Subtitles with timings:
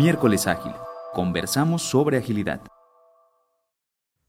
[0.00, 0.72] Miércoles Ágil.
[1.12, 2.62] Conversamos sobre agilidad.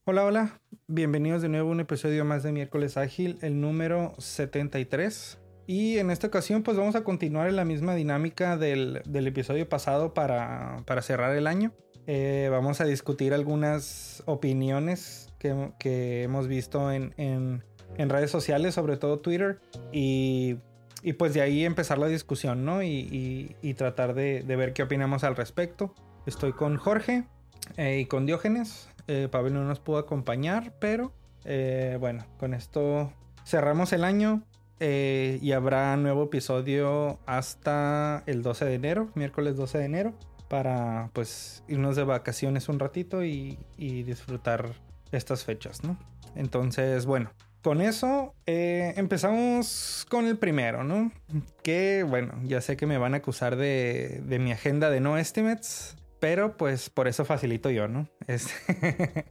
[0.04, 0.59] Hola, hola.
[0.88, 5.39] Bienvenidos de nuevo a un episodio más de Miércoles Ágil, el número 73.
[5.68, 10.14] Y en esta ocasión pues vamos a continuar en la misma dinámica del, episodio pasado
[10.14, 11.71] para, cerrar el año.
[12.06, 17.64] Eh, vamos a discutir algunas opiniones que, hemos visto en,
[17.97, 19.61] redes sociales, sobre todo Twitter.
[19.93, 20.57] Y,
[21.18, 22.83] pues de ahí empezar la discusión, ¿no?
[22.83, 25.93] Y, tratar de, ver qué opinamos al respecto.
[26.25, 27.25] Estoy con Jorge
[27.78, 28.89] eh, y con Diógenes.
[29.07, 31.11] Eh, Pablo no nos pudo acompañar, pero
[32.00, 33.11] bueno, con esto
[33.45, 34.44] cerramos el año.
[34.83, 40.14] Eh, y habrá nuevo episodio hasta el 12 de enero, miércoles 12 de enero,
[40.50, 44.73] para pues irnos de vacaciones un ratito y, disfrutar
[45.11, 46.00] estas fechas, ¿no?
[46.33, 47.30] Entonces, bueno,
[47.61, 51.12] con eso eh, empezamos con el primero, ¿no?
[51.64, 55.95] Que bueno, ya sé que me van a acusar de, mi agenda de no estimates,
[56.20, 58.08] pero pues por eso facilito yo, ¿no?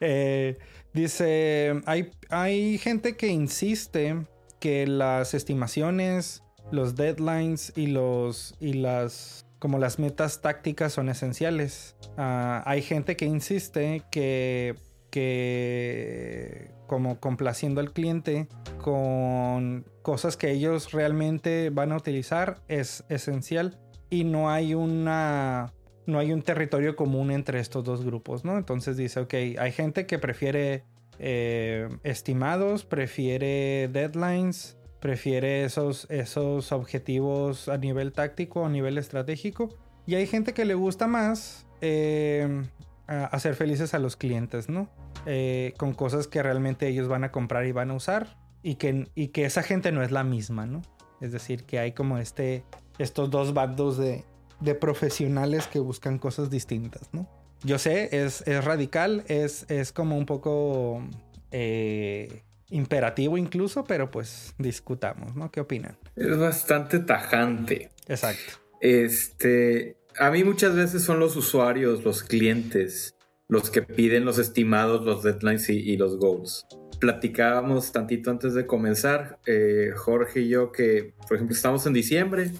[0.00, 0.56] Eh,
[0.94, 4.16] dice, hay, hay gente que insiste
[4.58, 11.96] que las estimaciones, los deadlines y los y las como las metas tácticas son esenciales.
[12.16, 14.76] Ah, hay gente que insiste que
[15.10, 18.48] que como complaciendo al cliente
[18.82, 23.78] con cosas que ellos realmente van a utilizar es esencial
[24.10, 25.72] y no hay una
[26.06, 28.58] no hay un territorio común entre estos dos grupos, ¿no?
[28.58, 30.82] Entonces dice, ok, hay gente que prefiere
[31.20, 39.68] eh, estimados, prefiere deadlines, prefiere esos, esos objetivos a nivel táctico, a nivel estratégico.
[40.06, 42.64] Y hay gente que le gusta más eh,
[43.10, 44.88] hacer felices a los clientes, ¿no?
[45.26, 48.36] Eh, con cosas que realmente ellos van a comprar y van a usar.
[48.62, 50.82] Y que, y que esa gente no es la misma, ¿no?
[51.20, 52.62] Es decir, que hay como este,
[52.98, 54.24] estos dos bandos de,
[54.60, 57.28] de profesionales que buscan cosas distintas, ¿no?
[57.62, 61.02] Yo sé, es, radical, es, es, como un poco
[61.50, 65.50] eh, imperativo incluso, pero pues discutamos, ¿no?
[65.50, 65.98] ¿Qué opinan?
[66.16, 67.90] Es bastante tajante.
[68.08, 68.54] Exacto.
[68.80, 73.14] Este, a mí muchas veces son los usuarios, los clientes,
[73.48, 76.66] los que piden los estimados, los deadlines y, los goals.
[77.00, 82.52] Platicábamos tantito antes de comenzar, eh, Jorge y yo, que por ejemplo estamos en diciembre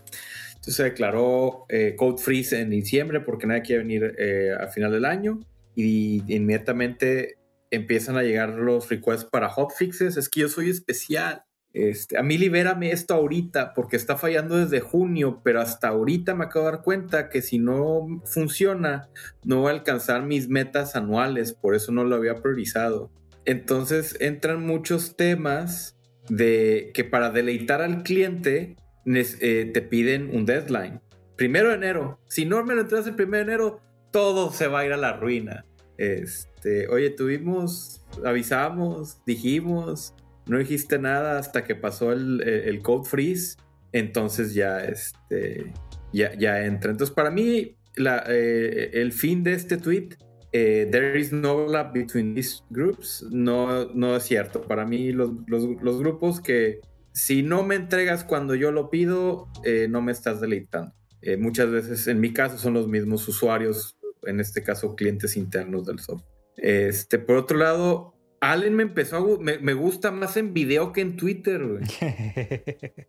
[0.60, 4.93] entonces se declaró eh, Code Freeze en diciembre porque nadie quiere venir eh, al final
[4.93, 5.41] del año
[5.75, 7.39] y inmediatamente
[7.71, 10.19] empiezan a llegar los requests para hotfixes.
[10.19, 11.44] Es que yo soy especial.
[11.72, 16.44] Este, a mí libérame esto ahorita porque está fallando desde junio, pero hasta ahorita me
[16.44, 19.08] acabo de dar cuenta que si no funciona
[19.44, 23.10] no voy a alcanzar mis metas anuales, por eso no lo había priorizado.
[23.44, 25.97] Entonces entran muchos temas
[26.28, 28.76] de que para deleitar al cliente
[29.06, 31.00] eh, te piden un deadline.
[31.36, 32.20] Primero de enero.
[32.28, 33.80] Si no me lo entregas el primero de enero,
[34.10, 35.64] todo se va a ir a la ruina.
[35.97, 40.14] Este, oye, tuvimos, avisamos, dijimos,
[40.47, 43.56] no dijiste nada hasta que pasó el, code freeze.
[43.93, 45.73] Entonces ya, este,
[46.12, 46.91] ya, ya entra.
[46.91, 50.11] Entonces, para mí, la, eh, el fin de este tweet,
[50.53, 54.62] eh, there is no overlap between these groups, no, no es cierto.
[54.62, 56.81] Para mí, los, los grupos que
[57.12, 60.95] si no me entregas cuando yo lo pido, eh, no me estás deleitando.
[61.22, 65.87] Eh, muchas veces, en mi caso, son los mismos usuarios, en este caso, clientes internos
[65.87, 66.31] del software.
[66.57, 71.17] Este, por otro lado, Allen me empezó a me, gusta más en video que en
[71.17, 71.62] Twitter.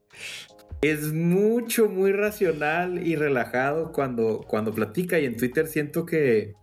[0.81, 6.53] es mucho, muy racional y relajado cuando, cuando platica y en Twitter siento que,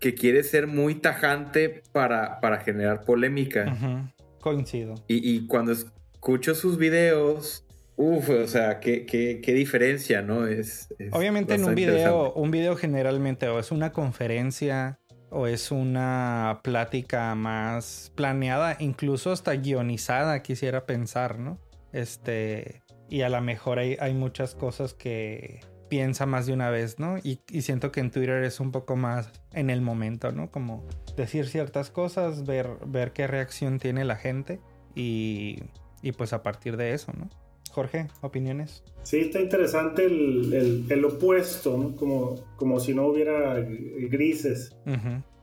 [0.00, 4.10] que quiere ser muy tajante para, para generar polémica.
[4.40, 4.94] Coincido.
[5.06, 7.64] Y, y, cuando, es, escucho sus videos,
[7.96, 10.46] uff, o sea, qué, qué, qué diferencia, ¿no?
[10.46, 14.98] Es, Obviamente en un video, un video generalmente o es una conferencia
[15.30, 21.58] o es una plática más planeada, incluso hasta guionizada, quisiera pensar, ¿no?
[21.92, 27.18] Este, y a lo mejor hay, muchas cosas que piensa más de una vez, ¿no?
[27.18, 30.50] Y, y, siento que en Twitter es un poco más en el momento, ¿no?
[30.50, 30.86] Como
[31.16, 34.60] decir ciertas cosas, ver, ver qué reacción tiene la gente
[34.94, 35.62] y
[36.02, 37.28] y pues a partir de eso, ¿no?
[37.70, 38.82] Jorge, opiniones.
[39.02, 41.96] Sí, está interesante el, el, opuesto, ¿no?
[41.96, 44.76] Como, como si no hubiera grises.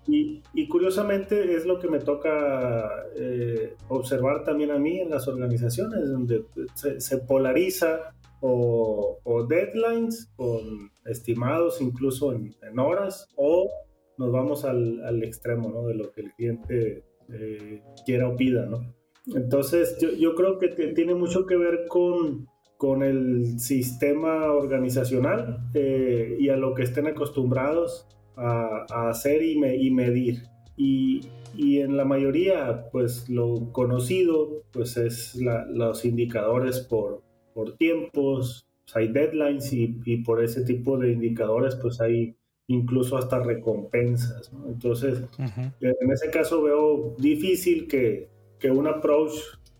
[0.07, 5.27] y, y, curiosamente es lo que me toca eh, observar también a mí en las
[5.27, 6.44] organizaciones, donde
[6.75, 13.69] se, polariza o, o, deadlines con estimados incluso en, horas, o
[14.18, 15.88] nos vamos al, al, extremo, ¿no?
[15.88, 17.03] De lo que el cliente
[17.33, 18.97] eh, quiera o pida, ¿no?
[19.35, 22.47] Entonces, yo, yo creo que tiene mucho que ver con,
[22.77, 29.91] con el sistema organizacional eh, y a lo que estén acostumbrados a, hacer y, y
[29.91, 30.44] medir.
[30.77, 31.21] Y,
[31.56, 38.95] y, en la mayoría, pues lo conocido, pues es los indicadores por, por tiempos, pues,
[38.95, 42.35] hay deadlines y, y, por ese tipo de indicadores, pues hay
[42.68, 44.51] incluso hasta recompensas.
[44.68, 48.29] Entonces, en ese caso veo difícil que,
[48.59, 49.33] que un approach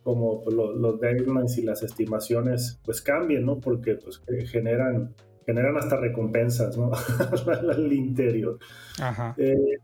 [0.03, 3.59] como pues, los, deadlines y las estimaciones pues cambien, ¿no?
[3.59, 5.13] Porque pues generan,
[5.45, 6.91] generan hasta recompensas, ¿no?
[7.69, 8.57] Al interior.
[9.01, 9.35] Ajá.
[9.38, 9.79] Eh,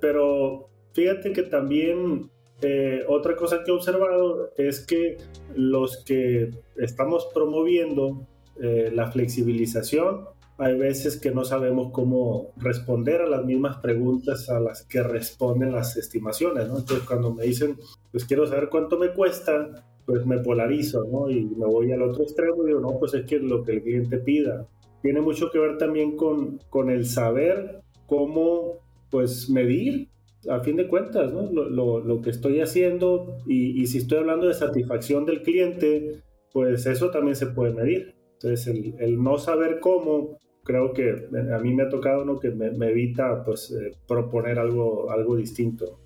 [0.00, 2.30] pero fíjate que también
[2.60, 5.16] eh, otra cosa que he observado es que
[5.54, 8.26] los que estamos promoviendo
[8.60, 10.26] eh, la flexibilización
[10.58, 15.72] hay veces que no sabemos cómo responder a las mismas preguntas a las que responden
[15.72, 16.78] las estimaciones, ¿no?
[16.78, 17.78] Entonces cuando me dicen,
[18.12, 21.30] pues quiero saber cuánto me cuesta, pues me polarizo, ¿no?
[21.30, 23.82] Y me voy al otro extremo y digo, no, pues es que lo que el
[23.82, 24.68] cliente pida.
[25.00, 28.78] Tiene mucho que ver también con, con el saber cómo,
[29.10, 30.10] pues, medir,
[30.48, 31.50] a fin de cuentas, ¿no?
[31.50, 36.22] Lo, lo, lo que estoy haciendo y, y si estoy hablando de satisfacción del cliente,
[36.52, 38.14] pues eso también se puede medir.
[38.34, 42.50] Entonces, el, el, no saber cómo creo que a mí me ha tocado uno que
[42.50, 45.98] me, evita pues eh, proponer algo, algo distinto.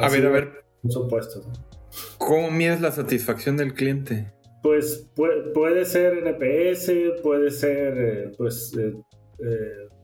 [0.00, 0.63] a ver, a ver.
[0.88, 1.40] Supuesto.
[2.18, 4.32] ¿Cómo mides la satisfacción del cliente?
[4.62, 8.94] Pues puede, ser NPS, puede ser eh, pues eh,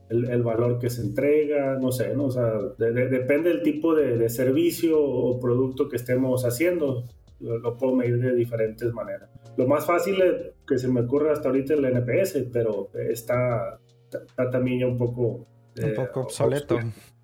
[0.09, 2.25] el, valor que se entrega, no sé, ¿no?
[2.25, 7.05] O sea, depende del tipo de, servicio o producto que estemos haciendo.
[7.39, 9.29] lo puedo medir de diferentes maneras.
[9.57, 10.21] Lo más fácil
[10.67, 13.79] que se me ocurre hasta ahorita es el NPS, pero está,
[14.09, 15.47] está también ya un poco...
[15.77, 16.79] Un eh, poco obsoleto.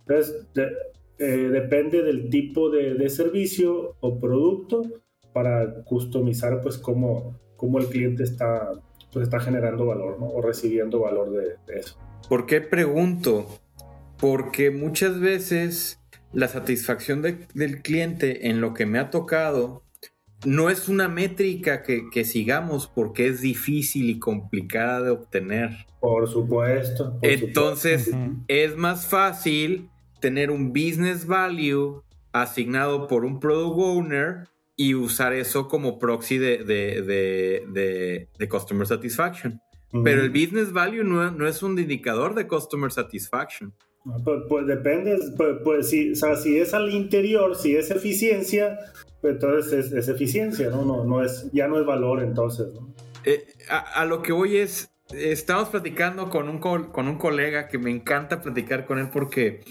[0.08, 0.48] Entonces,
[1.20, 4.84] eh, depende del tipo de, servicio o producto
[5.34, 8.72] para customizar pues cómo, cómo el cliente está,
[9.12, 11.98] pues, está generando valor o recibiendo valor de, de eso.
[12.30, 13.48] ¿Por qué pregunto?
[14.20, 16.00] Porque muchas veces
[16.34, 19.84] la satisfacción del cliente en lo que me ha tocado
[20.46, 25.88] no es una métrica que, sigamos porque es difícil y complicada de obtener.
[26.00, 27.18] Por supuesto.
[27.22, 28.12] Entonces,
[28.48, 35.68] es más fácil tener un business value asignado por un product owner y usar eso
[35.68, 39.60] como proxy de, de, customer satisfaction.
[40.04, 43.74] Pero el business value no, no, es un indicador de customer satisfaction.
[44.24, 48.78] Pues, pues depende, pues, pues si, o sea, si es al interior, si es eficiencia,
[49.24, 50.86] entonces es, eficiencia, ¿no?
[50.86, 52.68] No, no es, ya no es valor entonces,
[53.26, 57.92] eh, a, lo que voy es, estamos platicando con un, con un colega que me
[57.92, 59.62] encanta platicar con él porque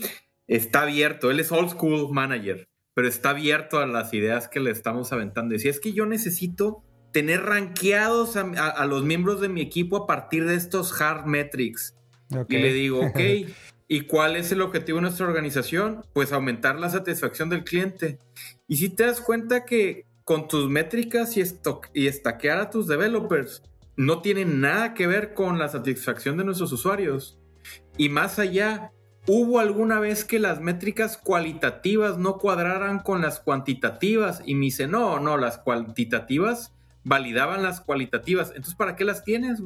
[0.46, 4.70] está abierto, él es old school manager, pero está abierto a las ideas que le
[4.70, 5.54] estamos aventando.
[5.54, 6.82] Y si es que yo necesito
[7.12, 11.96] tener rankeados a, los miembros de mi equipo a partir de estos hard metrics.
[12.48, 13.18] Y le digo, ok,
[13.88, 16.04] ¿y cuál es el objetivo de nuestra organización?
[16.12, 18.18] Pues aumentar la satisfacción del cliente.
[18.68, 21.42] Y si te das cuenta que con tus métricas y,
[21.94, 23.62] y estaquear a tus developers
[23.96, 27.38] no tiene nada que ver con la satisfacción de nuestros usuarios.
[27.96, 28.92] Y más allá,
[29.26, 34.42] ¿hubo alguna vez que las métricas cualitativas no cuadraran con las cuantitativas?
[34.46, 36.72] Y me dice, no, no, las cuantitativas
[37.04, 38.48] validaban las cualitativas.
[38.50, 39.62] Entonces, ¿para qué las tienes?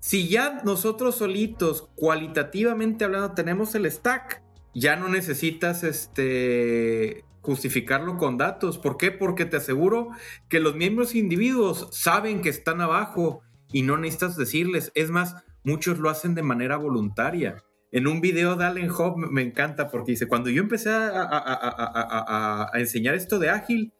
[0.00, 4.42] Si ya nosotros solitos, cualitativamente hablando, tenemos el stack,
[4.74, 8.78] ya no necesitas este justificarlo con datos.
[8.78, 9.12] ¿Por qué?
[9.12, 10.10] Porque te aseguro
[10.48, 14.90] que los miembros individuos saben que están abajo y no necesitas decirles.
[14.94, 17.62] Es más, muchos lo hacen de manera voluntaria.
[17.96, 23.14] En un video de Allen Hobb me encanta porque dice, cuando yo empecé a, enseñar
[23.14, 23.94] esto de ágil,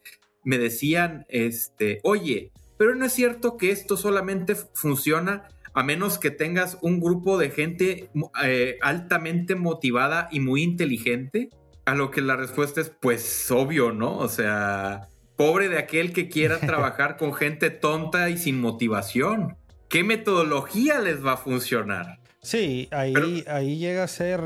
[0.45, 6.31] me decían, este, oye, pero no es cierto que esto solamente funciona a menos que
[6.31, 8.11] tengas un grupo de gente
[8.45, 11.49] eh, altamente motivada y muy inteligente.
[11.87, 14.19] A lo que la respuesta es, pues obvio, ¿no?
[14.19, 19.57] O sea, pobre de aquel que quiera trabajar con gente tonta y sin motivación.
[19.89, 22.19] ¿Qué metodología les va a funcionar?
[22.47, 24.41] Sí, ahí, ahí llega a ser,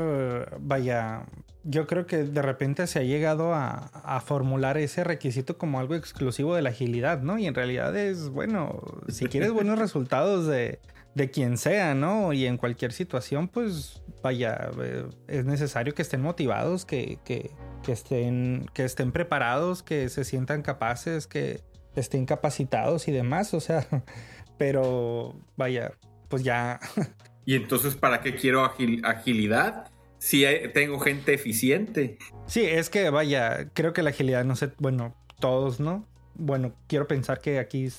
[0.59, 1.27] vaya,
[1.63, 5.93] yo creo que de repente se ha llegado a, a, formular ese requisito como algo
[5.93, 7.37] exclusivo de la agilidad, ¿no?
[7.37, 10.79] Y en realidad es, bueno, si quieres buenos resultados de,
[11.13, 12.33] de quien sea, ¿no?
[12.33, 17.51] Y en cualquier situación, pues vaya, eh, es necesario que estén motivados, que, que,
[17.87, 21.61] estén, que estén preparados, que se sientan capaces, que
[21.95, 23.85] estén capacitados y demás, o sea,
[24.57, 25.91] pero vaya,
[26.29, 26.79] pues ya.
[27.45, 29.91] ¿Y entonces para qué quiero agilidad?
[30.17, 32.17] Si tengo gente eficiente.
[32.45, 36.07] Sí, es que vaya, creo que la agilidad, no sé, bueno, todos, ¿no?
[36.35, 37.89] Bueno, quiero pensar que aquí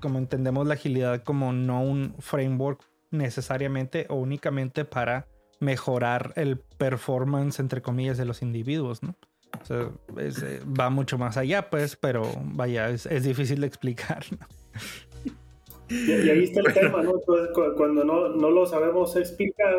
[0.00, 5.26] como entendemos la agilidad como no un framework necesariamente o únicamente para
[5.58, 9.16] mejorar el performance, entre comillas, de los individuos, ¿no?
[9.60, 14.24] O sea, eh, va mucho más allá, pues, pero vaya, es, difícil de explicar.
[14.30, 14.46] ¿no?
[15.90, 17.14] Y, ahí está el tema, ¿no?
[17.76, 19.74] cuando no, no, lo sabemos explicar,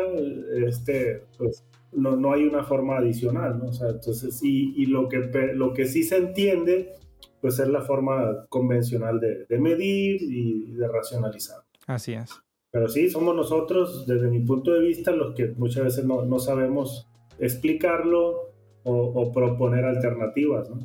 [0.66, 3.66] este, pues no, no, hay una forma adicional, ¿no?
[3.66, 5.18] O sea, entonces, y, y, lo, que,
[5.54, 6.92] lo que sí se entiende,
[7.40, 11.58] pues es la forma convencional de, de medir y de racionalizar.
[11.86, 12.30] Así es.
[12.72, 16.38] Pero sí, somos nosotros, desde mi punto de vista, los que muchas veces no, no
[16.38, 17.06] sabemos
[17.38, 18.50] explicarlo
[18.84, 20.80] o, proponer alternativas, ¿no?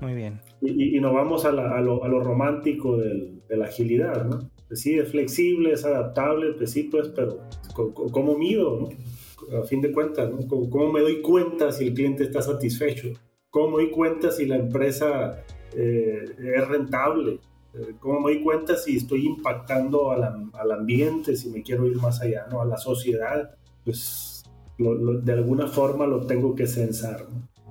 [0.00, 0.40] Muy bien.
[0.62, 4.50] Y, y, nos vamos a, a, lo, a lo, romántico de la agilidad, ¿no?
[4.74, 7.40] Sí, es flexible, es adaptable, pues sí, pues, pero
[7.74, 9.58] ¿cómo mido, no?
[9.58, 10.46] A fin de cuentas, ¿no?
[10.48, 13.08] ¿Cómo, me doy cuenta si el cliente está satisfecho?
[13.50, 17.40] ¿Cómo me doy cuenta si la empresa eh, es rentable?
[17.74, 22.22] Eh, ¿Cómo me doy cuenta si estoy impactando al ambiente, si me quiero ir más
[22.22, 22.62] allá, ¿no?
[22.62, 24.44] A la sociedad, pues
[24.78, 27.26] de alguna forma lo tengo que censar,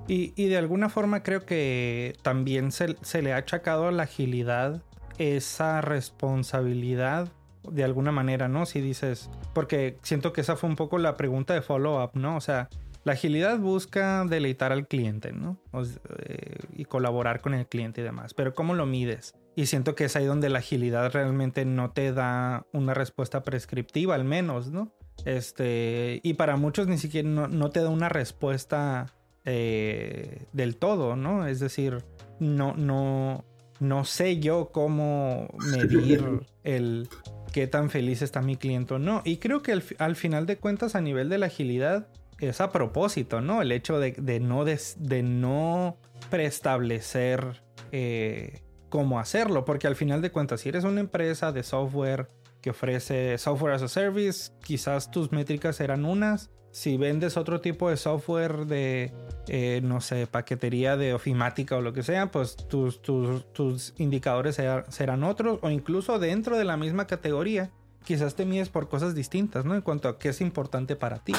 [0.07, 4.81] y, de alguna forma creo que también se, se, le ha achacado a la agilidad
[5.17, 7.31] esa responsabilidad
[7.69, 8.65] de alguna manera, ¿no?
[8.65, 12.35] Si dices, porque siento que esa fue un poco la pregunta de follow-up, ¿no?
[12.35, 12.69] O sea,
[13.03, 15.57] la agilidad busca deleitar al cliente, ¿no?
[15.73, 19.33] Eh, y colaborar con el cliente y demás, pero ¿cómo lo mides?
[19.55, 24.15] Y siento que es ahí donde la agilidad realmente no te da una respuesta prescriptiva,
[24.15, 24.93] al menos, ¿no?
[25.25, 29.13] Este, y para muchos ni siquiera no, te da una respuesta
[29.45, 31.47] eh, del todo, ¿no?
[31.47, 32.03] Es decir,
[32.39, 33.43] no, no,
[33.79, 37.07] no sé yo cómo medir el
[37.51, 39.21] qué tan feliz está mi cliente o no.
[39.25, 42.07] Y creo que al, final de cuentas, a nivel de la agilidad,
[42.39, 43.61] es a propósito, ¿no?
[43.61, 45.97] El hecho de, no, de no
[46.29, 52.29] preestablecer eh, cómo hacerlo, porque al final de cuentas, si eres una empresa de software
[52.61, 56.49] que ofrece software as a service, quizás tus métricas serán unas.
[56.71, 59.11] Si vendes otro tipo de software de,
[59.47, 65.23] eh, no sé, paquetería de ofimática o lo que sea, pues tus, tus, indicadores serán
[65.23, 65.59] otros.
[65.61, 67.71] O incluso dentro de la misma categoría,
[68.03, 69.75] quizás te mides por cosas distintas, ¿no?
[69.75, 71.33] En cuanto a qué es importante para ti.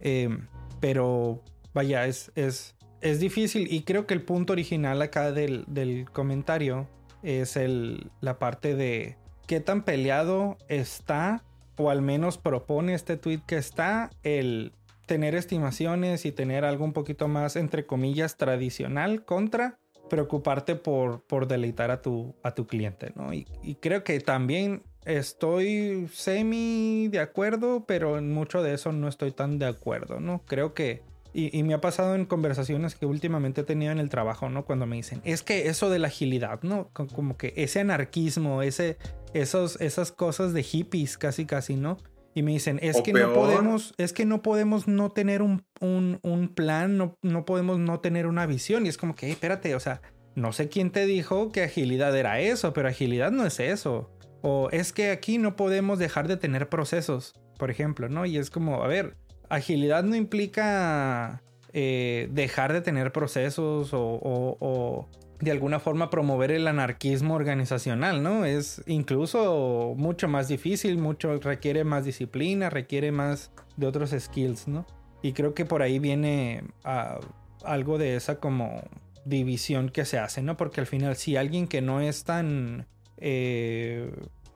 [0.00, 0.46] Em,
[0.80, 6.10] pero vaya, es, es, es difícil y creo que el punto original acá del, del
[6.10, 6.88] comentario
[7.22, 11.42] es el, la parte de qué tan peleado está,
[11.76, 14.72] o al menos propone este tweet que está, el
[15.06, 19.78] tener estimaciones y tener algo un poquito más, entre comillas, tradicional contra
[20.10, 23.32] preocuparte por, por deleitar a tu, a tu cliente, ¿no?
[23.32, 29.08] Y, y creo que también estoy semi de acuerdo, pero en mucho de eso no
[29.08, 30.42] estoy tan de acuerdo, ¿no?
[30.46, 31.02] Creo que
[31.38, 34.64] y, me ha pasado en conversaciones que últimamente he tenido en el trabajo, ¿no?
[34.64, 36.88] Cuando me dicen, es que eso de la agilidad, ¿no?
[36.94, 38.96] Como que ese anarquismo, ese,
[39.34, 41.98] esos, esas cosas de hippies, casi, casi, ¿no?
[42.36, 46.52] Y me dicen, es que no podemos, es que no podemos no tener un, un,
[46.54, 48.84] plan, no, no, podemos no tener una visión.
[48.84, 50.02] Y es como que, espérate, o sea,
[50.34, 54.10] no sé quién te dijo que agilidad era eso, pero agilidad no es eso.
[54.42, 58.26] O es que aquí no podemos dejar de tener procesos, por ejemplo, ¿no?
[58.26, 59.16] Y es como, a ver,
[59.48, 65.08] agilidad no implica eh, dejar de tener procesos o,
[65.40, 68.44] de alguna forma promover el anarquismo organizacional, ¿no?
[68.44, 74.86] Es incluso mucho más difícil, mucho requiere más disciplina, requiere más de otros skills, ¿no?
[75.22, 77.18] Y creo que por ahí viene ah,
[77.64, 78.82] algo de esa como
[79.24, 80.56] división que se hace, ¿no?
[80.56, 82.86] Porque al final si alguien que no es tan
[83.18, 84.10] eh,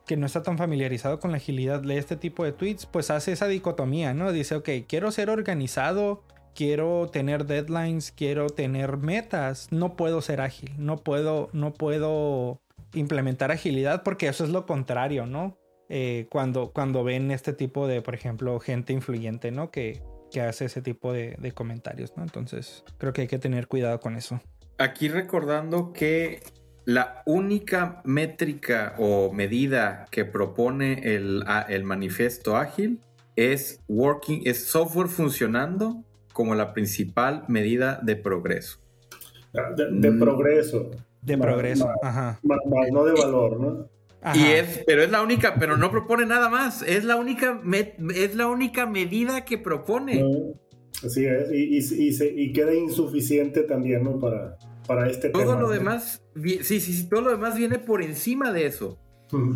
[0.05, 3.31] que no está tan familiarizado con la agilidad lee este tipo de tweets, pues hace
[3.31, 4.31] esa dicotomía, ¿no?
[4.31, 6.23] Dice, ok, quiero ser organizado,
[6.55, 12.61] quiero tener deadlines, quiero tener metas, no puedo ser ágil, no puedo, no puedo
[12.93, 15.57] implementar agilidad porque eso es lo contrario, ¿no?
[15.89, 19.71] Eh, cuando, cuando ven este tipo de, por ejemplo, gente influyente, ¿no?
[19.71, 22.23] Que, que hace ese tipo de, de comentarios, ¿no?
[22.23, 24.39] Entonces, creo que hay que tener cuidado con eso.
[24.77, 26.41] Aquí recordando que
[26.85, 33.01] la única métrica o medida que propone el, el manifiesto ágil
[33.35, 36.03] es working, es software funcionando
[36.41, 38.79] como la principal medida de progreso.
[39.53, 40.19] De, mm.
[40.19, 40.89] progreso.
[41.21, 42.39] De progreso, ajá.
[42.91, 43.87] no de valor, ¿no?
[44.33, 46.81] Y es, pero es la única, pero no propone nada más.
[46.81, 47.61] Es la única,
[48.15, 50.25] es la única medida que propone.
[51.05, 54.19] así es, y, y, y, queda insuficiente también, ¿no?
[54.19, 54.57] Para,
[54.87, 58.65] para este todo lo demás, sí, sí, sí, todo lo demás viene por encima de
[58.65, 58.97] eso.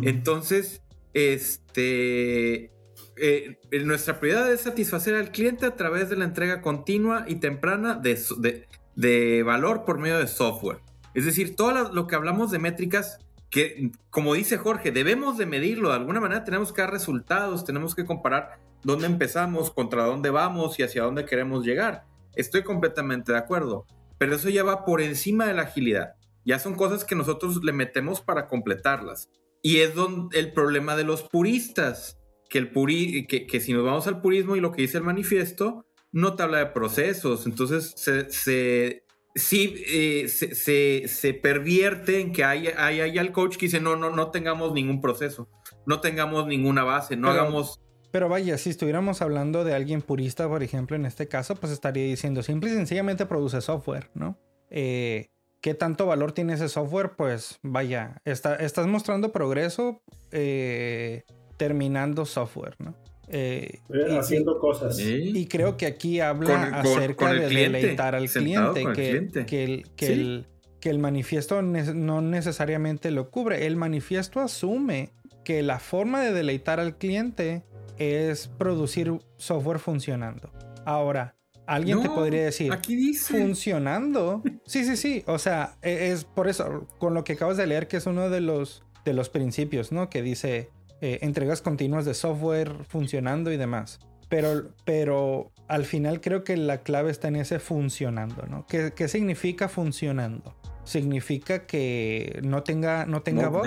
[0.02, 2.70] Entonces, este,
[3.16, 7.94] eh, nuestra prioridad es satisfacer al cliente a través de la entrega continua y temprana
[7.94, 10.80] de, de, valor por medio de software.
[11.14, 13.18] Es decir, todo lo que hablamos de métricas
[13.50, 17.94] que, como dice Jorge, debemos de medirlo, de alguna manera tenemos que dar resultados, tenemos
[17.94, 22.04] que comparar dónde empezamos, contra dónde vamos y hacia dónde queremos llegar.
[22.34, 23.86] Estoy completamente de acuerdo,
[24.18, 26.14] pero eso ya va por encima de la agilidad.
[26.44, 29.30] Ya son cosas que nosotros le metemos para completarlas.
[29.62, 33.84] Y es donde el problema de los puristas, que, el puri, que, que si nos
[33.84, 37.92] vamos al purismo y lo que dice el manifiesto, no te habla de procesos, entonces
[37.96, 43.66] se, se sí eh, se, se, pervierte en que hay, hay, hay, el coach que
[43.66, 45.48] dice, no, no, no tengamos ningún proceso,
[45.84, 47.80] no tengamos ninguna base, no hagamos...
[48.10, 52.04] Pero vaya, si estuviéramos hablando de alguien purista, por ejemplo, en este caso, pues estaría
[52.04, 54.38] diciendo, simple y sencillamente produce software, ¿no?
[54.70, 55.28] Eh,
[55.60, 57.16] ¿Qué tanto valor tiene ese software?
[57.16, 60.00] Pues vaya, está, estás mostrando progreso
[60.30, 61.24] eh,
[61.56, 62.94] terminando software, ¿no?
[63.28, 63.80] Eh,
[64.18, 64.98] haciendo cosas.
[65.00, 70.46] Y creo que aquí habla acerca de deleitar al cliente, que, Que, el, que, el,
[70.80, 73.66] que el manifiesto no necesariamente lo cubre.
[73.66, 75.10] El manifiesto asume
[75.44, 77.64] que la forma de deleitar al cliente
[77.98, 80.50] es producir software funcionando.
[80.84, 81.34] Ahora,
[81.66, 83.40] alguien te podría decir, aquí dice.
[83.40, 84.42] funcionando.
[84.66, 85.22] Sí, sí, sí.
[85.26, 88.30] O sea, e, es por eso, con lo que acabas de leer, que es uno
[88.30, 90.10] de los, de los principios, ¿no?
[90.10, 93.98] Que dice, eh, entregas continuas de software funcionando y demás.
[94.28, 98.66] Pero, pero al final creo que la clave está en ese funcionando, ¿no?
[98.66, 100.56] ¿Qué, qué significa funcionando?
[100.84, 103.66] Significa que no tenga, no tenga voz.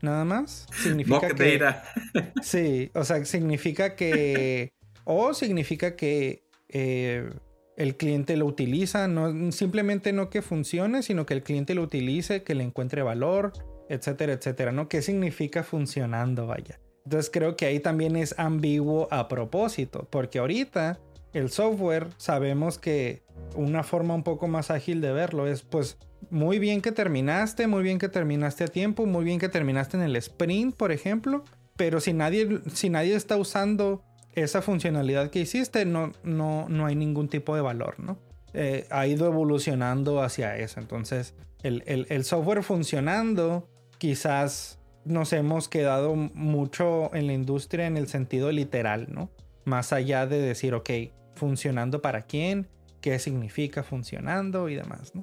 [0.00, 0.66] Nada más.
[0.72, 1.60] Significa que.
[2.42, 4.72] sí, o sea, significa que.
[5.04, 7.30] o significa que eh,
[7.76, 9.06] el cliente lo utiliza.
[9.06, 13.52] No, simplemente no que funcione, sino que el cliente lo utilice, que le encuentre valor,
[13.92, 14.88] etcétera, etcétera, ¿no?
[14.88, 16.80] ¿Qué significa funcionando, vaya?
[17.04, 20.98] Entonces creo que ahí también es ambiguo a propósito, porque ahorita
[21.32, 23.22] el software sabemos que
[23.54, 25.98] una forma un poco más ágil de verlo es pues
[26.30, 30.04] muy bien que terminaste, muy bien que terminaste a tiempo, muy bien que terminaste en
[30.04, 31.44] el sprint, por ejemplo,
[31.76, 34.02] pero si nadie, si nadie está usando
[34.34, 38.18] esa funcionalidad que hiciste, no, no, no hay ningún tipo de valor, ¿no?
[38.54, 40.80] Eh, ha ido evolucionando hacia eso.
[40.80, 43.68] Entonces, el, el software funcionando
[44.02, 49.30] quizás nos hemos quedado mucho en la industria en el sentido literal, ¿no?
[49.64, 50.90] Más allá de decir, ok,
[51.36, 52.66] funcionando para quién,
[53.00, 55.22] qué significa funcionando y demás, ¿no?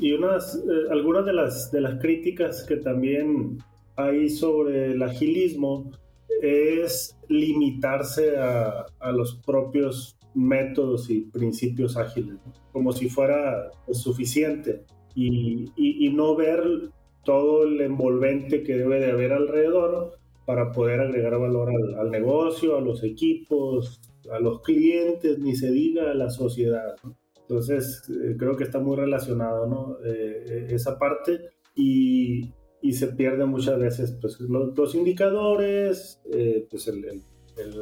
[0.00, 3.58] Y unas, eh, algunas de las, de las críticas que también
[3.94, 5.92] hay sobre el agilismo
[6.42, 12.38] es limitarse a, a los propios métodos y principios ágiles,
[12.72, 16.90] como si fuera suficiente y, y, y no ver
[17.24, 22.80] todo el envolvente que debe de haber alrededor para poder agregar valor al, negocio, a
[22.80, 24.00] los equipos,
[24.32, 26.96] a los clientes, ni se diga a la sociedad.
[27.42, 29.98] Entonces, eh, creo que está muy relacionado ¿no?
[30.04, 32.52] Eh, eh, esa parte y,
[32.92, 36.20] se pierde muchas veces pues, los, indicadores,
[36.68, 36.90] pues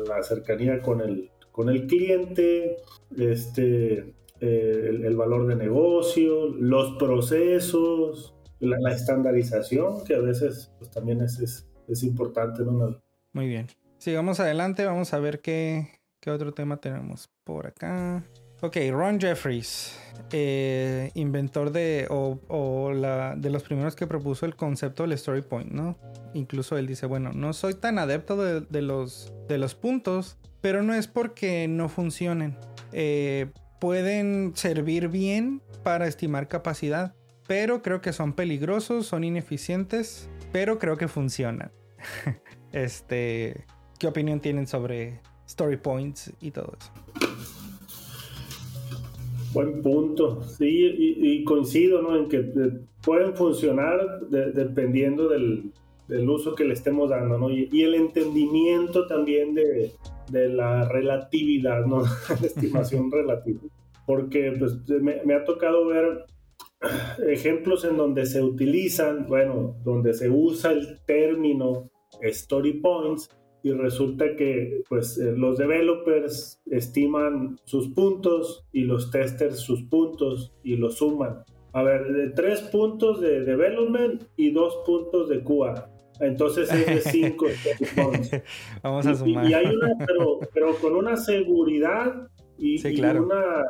[0.07, 2.77] la cercanía con el, con el cliente,
[3.17, 11.65] este, el valor de negocio, los procesos, la, estandarización, que a veces pues, también es,
[11.89, 12.65] es, importante.
[12.65, 13.01] ¿no?
[13.33, 13.67] Muy bien.
[13.99, 15.89] Sigamos adelante, vamos a ver qué,
[16.21, 18.25] qué otro tema tenemos por acá.
[18.61, 19.97] Ok, Ron Jeffries,
[20.33, 25.71] eh, inventor de, o, la, de los primeros que propuso el concepto del story point,
[25.71, 25.97] ¿no?
[26.35, 30.93] Incluso él dice, bueno, no soy tan adepto de, los, de los puntos, pero no
[30.93, 32.57] es porque no funcionen.
[32.91, 37.15] Eh, pueden servir bien para estimar capacidad,
[37.49, 41.73] pero creo que son peligrosos, son ineficientes, pero creo que funcionan.
[42.73, 43.65] este,
[43.99, 46.93] ¿qué opinión tienen sobre story points y todo eso?
[49.55, 52.17] Buen punto, sí, y, coincido ¿no?
[52.17, 55.73] en que eh, pueden funcionar dependiendo del,
[56.29, 57.51] uso que le estemos dando, ¿no?
[57.51, 59.95] Y, el entendimiento también de,
[60.31, 62.03] la relatividad, ¿no?
[62.29, 63.61] la estimación relativa.
[64.05, 66.27] Porque pues, me, ha tocado ver
[67.27, 71.91] ejemplos en donde se utilizan, bueno, donde se usa el término
[72.23, 73.29] story points
[73.63, 80.55] y resulta que pues eh, los developers estiman sus puntos y los testers sus puntos
[80.63, 81.43] y los suman.
[81.73, 85.91] A ver, de tres puntos de development y dos puntos de QA.
[86.21, 87.47] Entonces es de cinco
[87.97, 88.31] points.
[88.83, 89.49] Vamos a sumar.
[89.49, 89.95] Y, hay una,
[90.53, 93.65] pero, con una seguridad y, una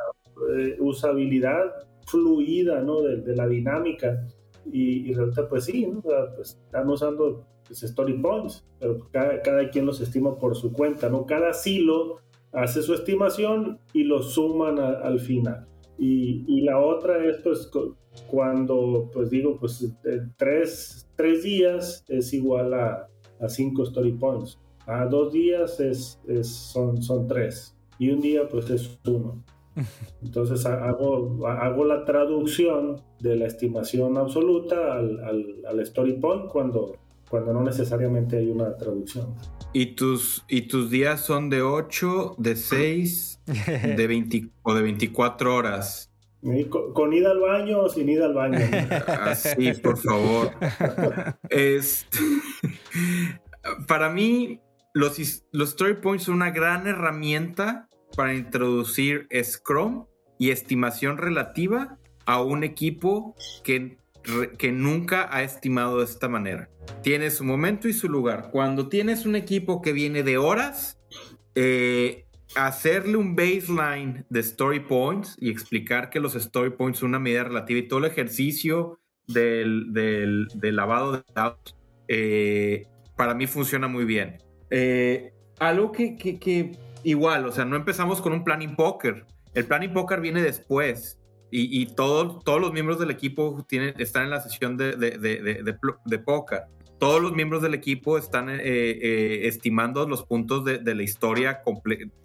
[0.57, 1.71] eh, usabilidad
[2.09, 3.01] fluida, ¿no?
[3.01, 4.27] De, la dinámica.
[4.71, 6.01] Y, resulta, pues sí, ¿no?
[6.35, 11.25] pues, están usando pues, story points, pero cada, quien los estima por su cuenta, ¿no?
[11.25, 12.17] Cada silo
[12.51, 15.67] hace su estimación y lo suman al final.
[15.97, 17.69] Y, la otra es pues
[18.29, 19.93] cuando pues digo pues
[20.37, 23.07] tres, tres días es igual a,
[23.47, 24.59] cinco story points.
[24.85, 29.43] A dos días es, es, son, son tres y un día pues es uno.
[30.21, 35.19] Entonces hago, hago la traducción de la estimación absoluta al,
[35.65, 36.97] al, story point cuando,
[37.29, 39.35] cuando no necesariamente hay una traducción.
[39.73, 43.41] ¿Y tus, y tus días son de 8, de 6,
[43.95, 46.11] de 20, o de 24 horas?
[46.93, 48.59] Con, ida al baño o sin ida al baño.
[49.07, 50.51] Así, por favor.
[51.49, 52.17] Este,
[53.87, 54.61] para mí,
[54.93, 60.05] los, los story points son una gran herramienta para introducir Scrum
[60.37, 63.97] y estimación relativa a un equipo que,
[64.57, 66.69] que nunca ha estimado de esta manera.
[67.01, 68.49] Tiene su momento y su lugar.
[68.51, 70.99] Cuando tienes un equipo que viene de horas,
[71.55, 77.19] eh, hacerle un baseline de story points y explicar que los story points son una
[77.19, 81.75] medida relativa y todo el ejercicio del, lavado de datos,
[82.07, 84.37] eh, para mí funciona muy bien.
[84.71, 86.71] Eh, algo que, que
[87.03, 89.25] igual, o sea, no empezamos con un planning poker.
[89.53, 91.19] El planning poker viene después.
[91.51, 95.75] Y, y todos los miembros del equipo tienen, están en la sesión de, de, de,
[96.05, 96.63] de póker.
[96.99, 101.61] Todos los miembros del equipo están eh, eh, estimando los puntos de, la historia,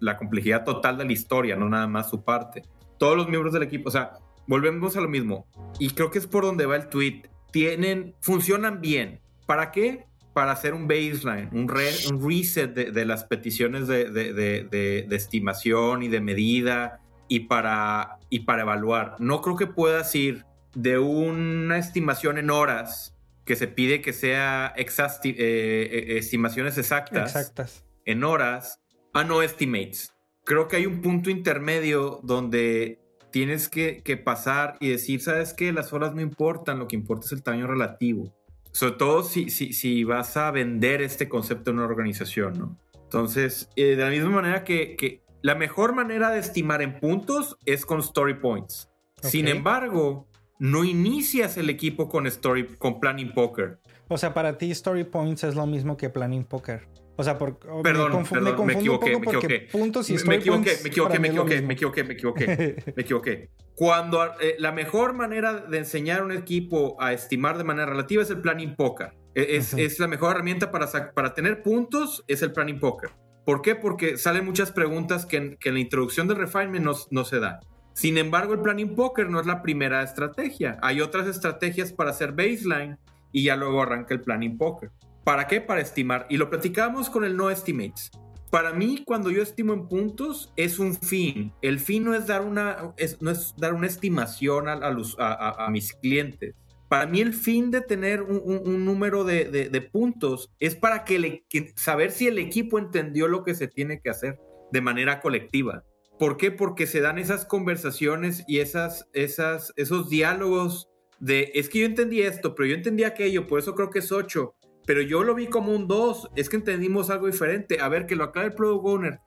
[0.01, 2.61] la complejidad total de la historia, no nada más su parte.
[2.99, 4.11] Todos los miembros del equipo, o sea,
[4.47, 5.47] volvemos a lo mismo.
[5.79, 7.21] Y creo que es por donde va el tweet.
[7.51, 9.21] Tienen, funcionan bien.
[9.45, 10.07] ¿Para qué?
[10.35, 17.47] Para hacer un baseline, un, reset de, las peticiones de, estimación y de medida y
[17.47, 19.15] para, y para evaluar.
[19.19, 20.43] No creo que puedas ir
[20.73, 24.85] de una estimación en horas que se pide que sea eh,
[25.23, 28.81] eh, estimaciones exactas, exactas en horas
[29.13, 30.11] a no estimates.
[30.43, 32.99] Creo que hay un punto intermedio donde
[33.31, 35.71] tienes que, que pasar y decir, ¿sabes qué?
[35.71, 38.33] Las horas no importan, lo que importa es el tamaño relativo
[38.75, 42.77] sobre todo si, si, si vas a vender este concepto en una organización, ¿no?
[43.03, 47.57] Entonces, eh, de la misma manera que, que, la mejor manera de estimar en puntos
[47.65, 48.89] es con story points.
[49.21, 50.27] Sin embargo,
[50.59, 53.79] no inicias el equipo con story con planning poker.
[54.09, 56.85] O sea, para ti story points es lo mismo que planning poker.
[57.17, 59.67] O sea, por, perdón, me, perdón, me, equivoqué, me equivoqué.
[59.71, 63.49] Puntos y me equivoqué, me equivoqué, me equivoqué, me equivoqué, me equivoqué, me equivoqué.
[63.73, 68.21] Cuando eh, la mejor manera de enseñar a un equipo a estimar de manera relativa
[68.21, 69.13] es el planning poker.
[69.33, 73.11] E, es, es la mejor herramienta para, para tener puntos, es el planning poker.
[73.45, 73.75] ¿Por qué?
[73.75, 77.59] Porque salen muchas preguntas que, que en la introducción del refinement no, no se da.
[77.93, 80.77] Sin embargo, el planning poker no es la primera estrategia.
[80.81, 82.97] Hay otras estrategias para hacer baseline
[83.31, 84.91] y ya luego arranca el planning poker.
[85.25, 85.59] ¿Para qué?
[85.59, 86.27] Para estimar.
[86.29, 88.11] Y lo platicamos con el no estimates.
[88.51, 91.51] Para mí, cuando yo estimo en puntos, es un fin.
[91.63, 96.53] El fin no es dar una, no es dar una estimación a, a, mis clientes.
[96.87, 101.43] Para mí, el fin de tener un, número de, puntos es para que,
[101.75, 104.39] saber si el equipo entendió lo que se tiene que hacer
[104.71, 105.83] de manera colectiva.
[106.19, 106.51] ¿Por qué?
[106.51, 110.87] Porque se dan esas conversaciones y esas, esas, esos diálogos
[111.19, 114.11] de, es que yo entendí esto, pero yo entendí aquello, por eso creo que es
[114.11, 114.53] 8
[114.85, 116.31] pero yo lo vi como un 2.
[116.35, 117.79] Es que entendimos algo diferente.
[117.81, 119.19] A ver, que lo aclare el Product Owner.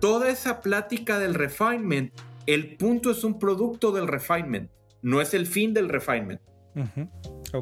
[0.00, 2.12] Toda esa plática del refinement,
[2.46, 4.70] el punto es un producto del refinement,
[5.02, 6.40] no es el fin del refinement.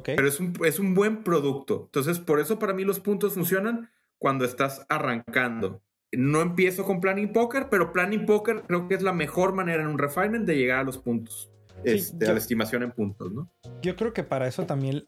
[0.04, 1.84] Pero es un, es un buen producto.
[1.86, 5.82] Entonces, por eso para mí los puntos funcionan cuando estás arrancando.
[6.12, 9.88] No empiezo con Planning Poker, pero Planning Poker creo que es la mejor manera en
[9.88, 11.50] un refinement de llegar a los puntos
[11.84, 13.50] este, a la estimación en puntos, ¿no?
[13.82, 15.06] Yo creo que para eso también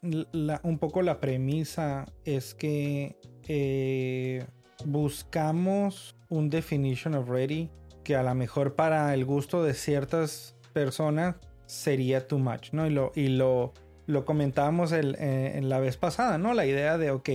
[0.63, 3.17] un poco la premisa es que
[3.49, 4.45] eh,
[4.85, 7.71] buscamos un definition of ready
[8.05, 12.87] que a lo mejor para el gusto de ciertas personas sería too much, ¿no?
[12.87, 13.73] Y lo, y lo,
[14.07, 16.55] lo comentábamos eh, en la vez pasada, ¿no?
[16.55, 17.29] La idea de, ok,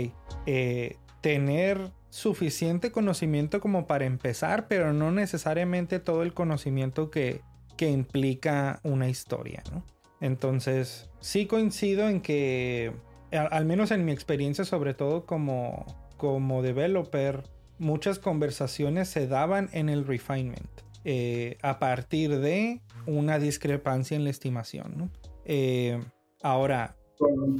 [0.45, 7.41] eh, tener suficiente conocimiento como para empezar, pero no necesariamente todo el conocimiento que,
[7.75, 9.83] que implica una historia, ¿no?
[10.21, 12.93] Entonces, sí coincido en que,
[13.31, 15.85] al, menos en mi experiencia, sobre todo como,
[16.17, 17.43] como developer,
[17.77, 20.69] muchas conversaciones se daban en el refinement
[21.03, 25.09] eh, a partir de una discrepancia en la estimación, ¿no?
[25.43, 25.99] Eh,
[26.41, 26.95] ahora...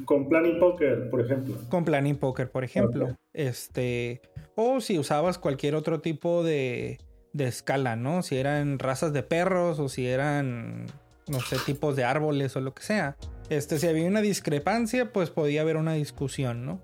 [0.06, 1.56] Con, Planning Poker, por ejemplo.
[1.70, 3.16] Con Planning Poker, por ejemplo.
[3.34, 4.22] Este...
[4.56, 6.98] O si usabas cualquier otro tipo de,
[7.36, 8.24] de escala, ¿no?
[8.24, 10.86] Si eran razas de perros o si eran,
[11.28, 13.18] no sé, tipos de árboles o lo que sea.
[13.50, 16.82] Este, si había una discrepancia, pues podía haber una discusión, ¿no?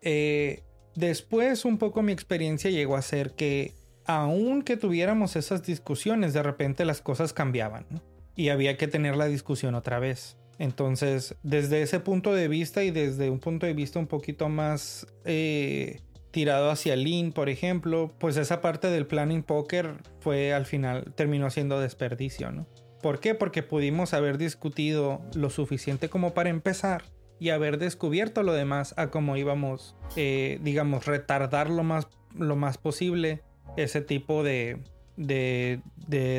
[0.00, 0.64] Eh,
[0.96, 6.42] después, un poco mi experiencia llegó a ser que, aun que tuviéramos esas discusiones, de
[6.42, 8.02] repente las cosas cambiaban, ¿no?
[8.34, 10.36] y había que tener la discusión otra vez.
[10.58, 15.06] Entonces, desde ese punto de vista y desde un punto de vista un poquito más
[15.24, 16.00] eh,
[16.32, 21.50] tirado hacia Lean, por ejemplo, pues esa parte del planning poker fue al final, terminó
[21.50, 22.66] siendo desperdicio, ¿no?
[23.00, 23.34] ¿Por qué?
[23.34, 27.04] Porque pudimos haber discutido lo suficiente como para empezar
[27.38, 32.78] y haber descubierto lo demás a cómo íbamos, eh, digamos, retardar lo más, lo más
[32.78, 33.42] posible
[33.76, 34.78] ese tipo de,
[35.16, 35.80] de,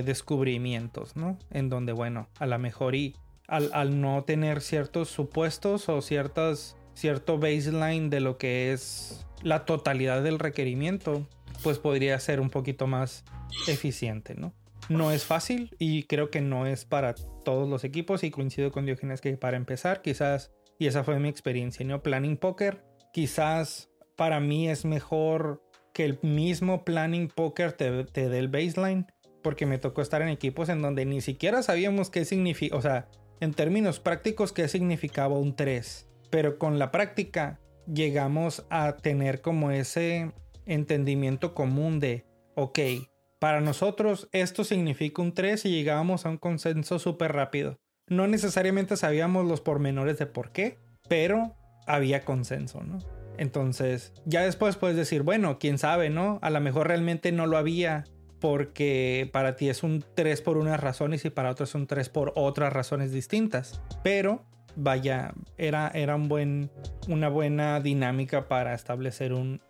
[0.03, 1.38] descubrimientos, ¿no?
[1.51, 3.15] En donde, bueno, a lo mejor y
[3.47, 10.23] al, no tener ciertos supuestos o ciertas, cierto baseline de lo que es la totalidad
[10.23, 11.27] del requerimiento,
[11.62, 13.23] pues podría ser un poquito más
[13.67, 14.53] eficiente, ¿no?
[14.89, 18.86] No es fácil y creo que no es para todos los equipos y coincido con
[18.86, 22.03] Diogenes que para empezar quizás, y esa fue mi experiencia, ¿no?
[22.03, 28.39] Planning Poker, quizás para mí es mejor que el mismo Planning Poker te, te dé
[28.39, 29.06] el baseline,
[29.41, 33.08] porque me tocó estar en equipos en donde ni siquiera sabíamos qué significa, o sea,
[33.39, 37.60] en términos prácticos qué significaba un 3, pero con la práctica
[37.91, 40.31] llegamos a tener como ese
[40.65, 42.79] entendimiento común de, ok,
[43.39, 47.77] para nosotros esto significa un 3 y llegábamos a un consenso súper rápido.
[48.07, 50.77] No necesariamente sabíamos los pormenores de por qué,
[51.09, 52.99] pero había consenso, ¿no?
[53.37, 56.39] Entonces, ya después puedes decir, bueno, quién sabe, ¿no?
[56.41, 58.05] A lo mejor realmente no lo había
[58.39, 62.09] porque para ti es un 3 por unas razones y para otros es un 3
[62.09, 63.81] por otras razones distintas.
[64.03, 66.71] Pero, vaya, era, un buen,
[67.07, 69.62] una buena dinámica para establecer un,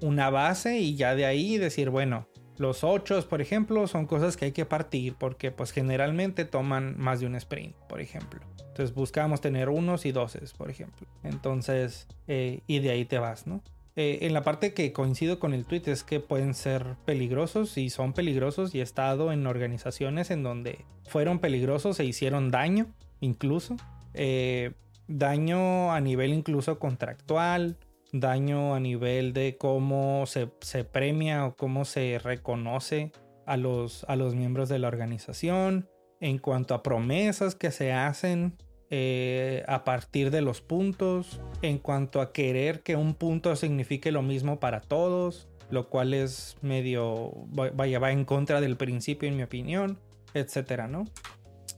[0.00, 2.26] una base y ya de ahí decir, bueno,
[2.58, 7.20] los 8, por ejemplo, son cosas que hay que partir porque pues generalmente toman más
[7.20, 8.40] de un sprint, por ejemplo.
[8.58, 11.06] Entonces buscamos tener unos y doses, por ejemplo.
[11.22, 13.62] Entonces, eh, y de ahí te vas, ¿no?
[13.94, 17.90] Eh, en la parte que coincido con el tweet es que pueden ser peligrosos y
[17.90, 22.86] son peligrosos y he estado en organizaciones en donde fueron peligrosos e hicieron daño,
[23.20, 23.76] incluso.
[24.14, 24.72] Eh,
[25.08, 27.78] daño a nivel incluso contractual,
[28.12, 30.46] daño a nivel de cómo se,
[30.84, 33.12] premia o cómo se reconoce
[33.46, 35.88] a los, a los miembros de la organización,
[36.20, 38.56] en cuanto a promesas que se hacen
[38.90, 44.22] eh, a partir de los puntos, en cuanto a querer que un punto signifique lo
[44.22, 49.42] mismo para todos, lo cual es medio, vaya, va en contra del principio en mi
[49.42, 49.98] opinión,
[50.34, 51.06] etcétera, ¿no?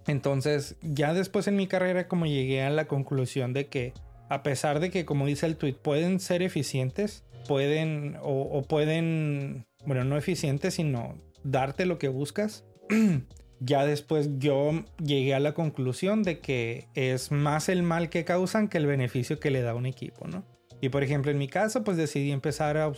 [0.07, 3.93] Entonces, ya después en mi carrera como llegué a la conclusión de que
[4.29, 10.05] a pesar de que, como dice el tweet, pueden ser eficientes, pueden o, pueden, bueno,
[10.05, 12.65] no eficientes, sino darte lo que buscas.
[13.61, 18.69] ya después yo llegué a la conclusión de que es más el mal que causan
[18.69, 20.45] que el beneficio que le da un equipo, ¿no?
[20.81, 22.93] Y por ejemplo, en mi caso, pues decidí empezar a,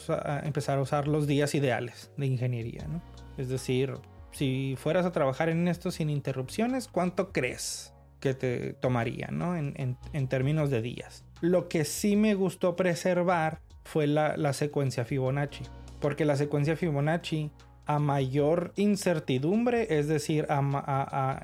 [0.44, 3.02] empezar a usar los días ideales de ingeniería, ¿no?
[3.36, 3.94] Es decir,
[4.36, 9.56] si fueras a trabajar en esto sin interrupciones, ¿cuánto crees que te tomaría, ¿no?
[9.56, 9.96] En,
[10.28, 11.24] términos de días.
[11.40, 15.64] Lo que sí me gustó preservar fue la, secuencia Fibonacci,
[16.00, 17.50] porque la secuencia Fibonacci
[17.86, 20.46] a mayor incertidumbre, es decir,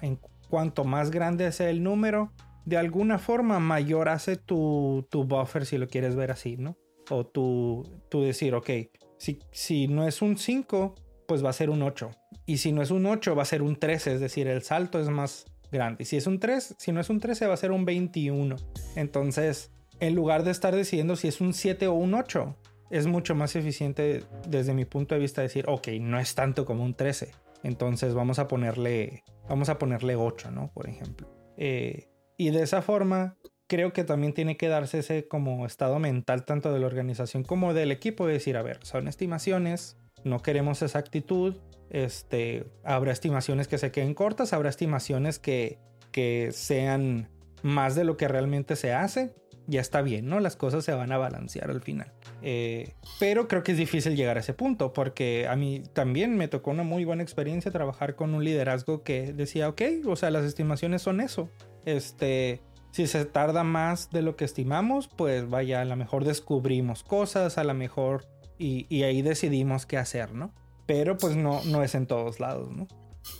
[0.02, 0.18] en
[0.50, 2.30] cuanto más grande sea el número,
[2.66, 6.76] de alguna forma mayor hace tu, buffer si lo quieres ver así, ¿no?
[7.10, 8.70] O tu, tu decir, ok,
[9.18, 10.94] si, si no es un 5,
[11.26, 12.10] pues va a ser un 8.
[12.46, 15.00] Y si no es un 8, va a ser un 13, es decir, el salto
[15.00, 16.04] es más, grande.
[16.04, 18.56] Si es un 3, si no es un 13 va a ser un 21.
[18.94, 22.54] Entonces, en lugar de estar decidiendo si es un 7 o un 8,
[22.90, 26.84] es mucho más eficiente desde mi punto de vista decir, ok, no es tanto como
[26.84, 27.32] un 13.
[27.64, 30.70] Entonces vamos a ponerle, vamos a ponerle 8, ¿no?
[30.72, 31.28] Por ejemplo.
[31.56, 36.44] Eh, y de esa forma, creo que también tiene que darse ese como estado mental
[36.44, 40.82] tanto de la organización como del equipo de decir, a ver, son estimaciones, no queremos
[40.82, 41.56] esa actitud.
[41.90, 45.78] Este, habrá estimaciones que se queden cortas, habrá estimaciones que,
[46.10, 47.28] que sean
[47.62, 49.34] más de lo que realmente se hace.
[49.68, 50.40] Ya está bien, ¿no?
[50.40, 52.12] Las cosas se van a balancear al final.
[52.42, 56.48] Eh, pero creo que es difícil llegar a ese punto porque a mí también me
[56.48, 60.44] tocó una muy buena experiencia trabajar con un liderazgo que decía, ok, o sea, las
[60.44, 61.48] estimaciones son eso.
[61.84, 67.02] Este, si se tarda más de lo que estimamos, pues vaya, a lo mejor descubrimos
[67.04, 68.26] cosas, a lo mejor
[68.58, 70.54] y, ahí decidimos qué hacer, ¿no?
[70.86, 72.86] Pero pues no, no es en todos lados, ¿no?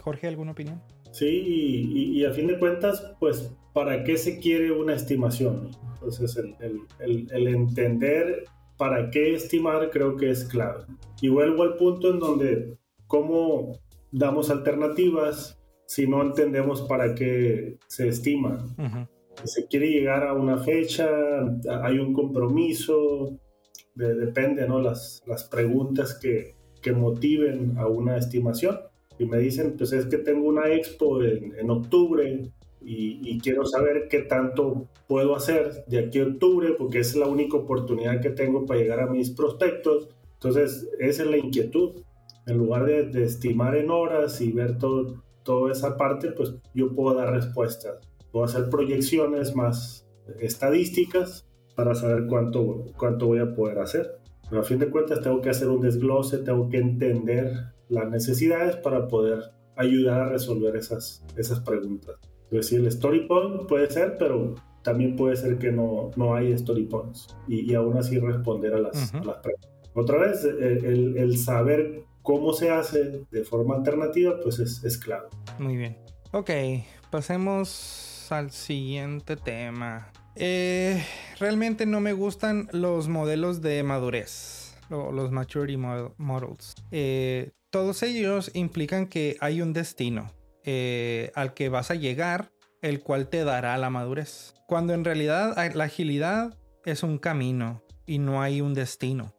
[0.03, 0.81] Jorge, ¿alguna opinión?
[1.13, 1.27] Sí,
[2.15, 5.71] y, a fin de cuentas, pues, ¿para qué se quiere una estimación?
[5.95, 8.45] Entonces, el, el, entender
[8.79, 10.85] para qué estimar creo que es clave.
[11.21, 13.79] Y vuelvo al punto en donde, ¿cómo
[14.11, 18.67] damos alternativas si no entendemos para qué se estima?
[19.45, 21.09] Se quiere llegar a una fecha,
[21.83, 23.39] hay un compromiso,
[23.95, 24.81] depende, ¿no?
[24.81, 28.79] Las, las preguntas que, que, motiven a una estimación.
[29.19, 32.51] y me dicen, pues es que tengo una expo en, octubre
[32.81, 37.57] y, quiero saber qué tanto puedo hacer de aquí a octubre, porque es la única
[37.57, 40.09] oportunidad que tengo para llegar a mis prospectos.
[40.35, 42.03] Entonces, esa es la inquietud.
[42.47, 47.15] En lugar de, estimar en horas y ver todo, toda esa parte, pues yo puedo
[47.15, 48.01] dar respuestas.
[48.33, 50.09] Puedo hacer proyecciones más
[50.41, 54.19] estadísticas para saber cuánto, cuánto voy a poder hacer.
[54.49, 58.77] Pero a fin de cuentas tengo que hacer un desglose, tengo que entender las necesidades
[58.77, 62.17] para poder ayudar a resolver esas, esas preguntas.
[62.51, 66.53] Es decir, el story point puede ser, pero también puede ser que no, no hay
[66.53, 69.71] story points y, y aún así responder a las, las preguntas.
[69.95, 75.29] Otra vez, el, el, saber cómo se hace de forma alternativa, pues es, es clave.
[75.59, 75.99] Muy bien.
[76.33, 76.51] Ok,
[77.11, 80.11] pasemos al siguiente tema.
[80.35, 81.05] Eh,
[81.39, 86.75] realmente no me gustan los modelos de madurez, los maturity models.
[86.91, 90.33] Eh, todos ellos implican que hay un destino
[90.65, 94.55] eh, al que vas a llegar, el cual te dará la madurez.
[94.67, 99.35] Cuando en realidad la agilidad es un camino y no hay un destino.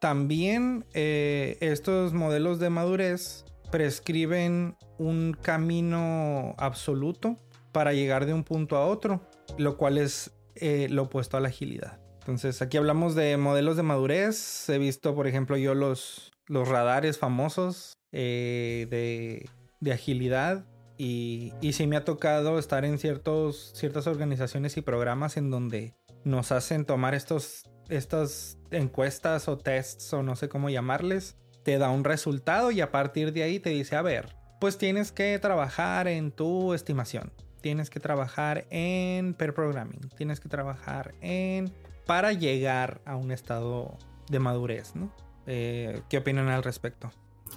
[0.00, 7.36] también estos modelos de madurez prescriben un camino absoluto
[7.72, 9.20] para llegar de un punto a otro
[9.58, 12.00] lo cual es eh, lo opuesto a la agilidad.
[12.20, 14.68] Entonces, aquí hablamos de modelos de madurez.
[14.68, 19.48] He visto, por ejemplo, yo los, los radares famosos eh, de,
[19.80, 20.66] de, agilidad.
[20.98, 25.94] Y, y sí me ha tocado estar en ciertos, ciertas organizaciones y programas en donde
[26.24, 31.36] nos hacen tomar estos, estas encuestas o tests o no sé cómo llamarles.
[31.62, 35.12] Te da un resultado y a partir de ahí te dice, a ver, pues tienes
[35.12, 37.30] que trabajar en tu estimación
[37.66, 41.72] tienes que trabajar en per programming, tienes que trabajar en
[42.06, 43.98] para llegar a un estado
[44.30, 45.12] de madurez, ¿no?
[45.48, 47.10] Eh, ¿Qué opinan al respecto?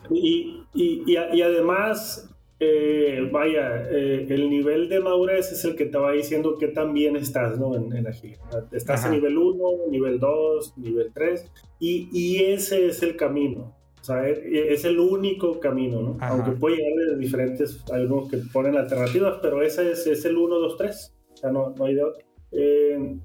[0.10, 2.28] Y, y, y, además,
[2.60, 6.91] eh, vaya, eh, el nivel de madurez es el que te va diciendo qué tan
[6.91, 7.76] bien estás ¿no?
[7.76, 8.65] en, agilidad.
[8.74, 13.76] Estás en nivel 1, nivel 2, nivel 3, y, y, ese es el camino.
[14.10, 16.17] Sea, es el único camino, ¿no?
[16.19, 20.36] Aunque puede llegar de diferentes, hay algunos que ponen alternativas, pero ese es, es el
[20.36, 21.15] 1, 2, 3.
[21.32, 22.26] O sea, no, no hay de otro.
[22.52, 23.17] Eh,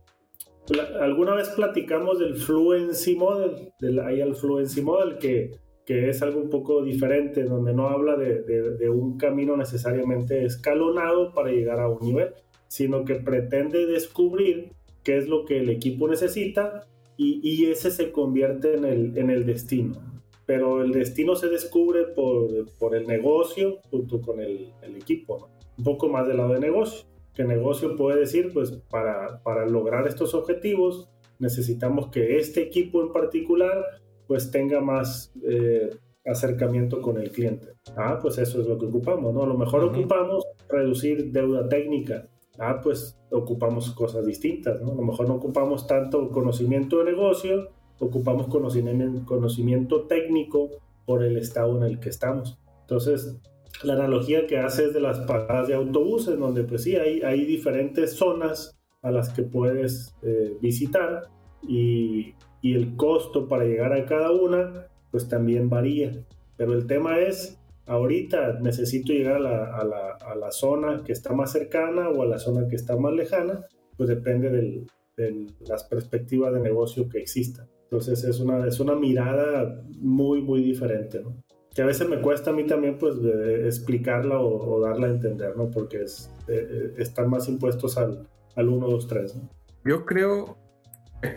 [1.01, 5.53] alguna vez platicamos del Fluency Model, del IAL Fluency Model, que,
[5.87, 10.45] que es algo un poco diferente, donde no habla de, de, de, un camino necesariamente
[10.45, 12.35] escalonado para llegar a un nivel,
[12.69, 18.13] sino que pretende descubrir qué es lo que el equipo necesita y, y ese se
[18.13, 20.14] convierte en el, en el destino
[20.47, 25.85] pero el destino se descubre por, por el negocio junto con el, el equipo, un
[25.85, 30.35] poco más del lado de negocio, que negocio puede decir, pues para, para lograr estos
[30.35, 33.85] objetivos necesitamos que este equipo en particular
[34.27, 35.91] pues tenga más eh,
[36.25, 37.75] acercamiento con el cliente.
[37.97, 39.43] Ah, pues eso es lo que ocupamos, ¿no?
[39.43, 42.29] A lo mejor ocupamos reducir deuda técnica.
[42.59, 44.93] Ah, pues ocupamos cosas distintas, ¿no?
[44.93, 50.71] A lo mejor no ocupamos tanto conocimiento de negocio, ocupamos conocimiento, conocimiento técnico
[51.07, 52.59] por el estado en el que estamos.
[52.83, 53.37] Entonces,
[53.83, 57.45] la analogía que hace es de las paradas de autobuses, donde pues sí, hay, hay
[57.45, 61.29] diferentes zonas a las que puedes eh, visitar
[61.63, 66.13] y, y, el costo para llegar a cada una pues también varía.
[66.57, 71.13] Pero el tema es, ahorita necesito llegar a la, a la, a la zona que
[71.13, 74.51] está más cercana o a la zona que está más lejana, pues depende
[75.17, 77.69] de las perspectivas de negocio que existan.
[77.95, 81.37] Entonces es una, es una mirada muy, muy diferente, ¿no?
[81.73, 83.15] Que a veces me cuesta a mí también, pues,
[83.65, 85.71] explicarla o, darla a entender, ¿no?
[85.71, 88.27] Porque es, eh, eh, están más impuestos al,
[88.57, 89.49] al 1, 2, 3, ¿no?
[89.85, 90.59] Yo creo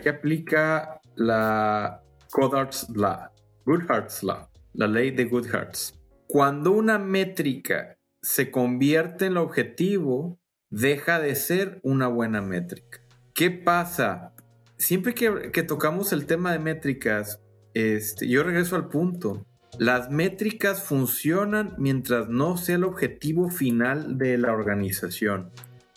[0.01, 2.01] que aplica la
[2.33, 3.29] Goddard's Law,
[3.63, 5.93] Goodhart's Law, la ley de Goodhart's.
[6.25, 10.39] Cuando una métrica se convierte en el objetivo,
[10.71, 12.99] deja de ser una buena métrica.
[13.35, 14.33] ¿Qué pasa?
[14.77, 17.41] Siempre que, tocamos el tema de métricas,
[17.73, 19.45] este, yo regreso al punto.
[19.79, 25.51] Las métricas funcionan mientras no sea el objetivo final de la organización.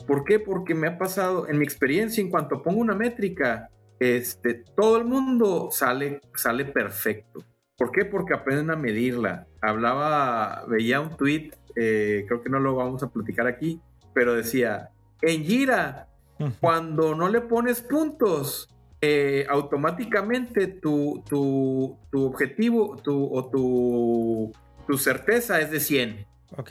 [0.07, 0.39] ¿Por qué?
[0.39, 5.05] Porque me ha pasado, en mi experiencia, en cuanto pongo una métrica, este, todo el
[5.05, 7.45] mundo sale, sale perfecto.
[7.77, 8.05] ¿Por qué?
[8.05, 9.47] Porque aprenden a medirla.
[9.63, 13.81] Hablaba, veía un tweet, eh, creo que no lo vamos a platicar aquí,
[14.13, 14.91] pero decía,
[15.23, 16.10] en Gira
[16.61, 18.69] cuando no le pones puntos,
[19.03, 24.53] eh, automáticamente tu, tu, tu objetivo tu, o tu,
[24.87, 26.27] tu, certeza es de 100.
[26.57, 26.71] Ok.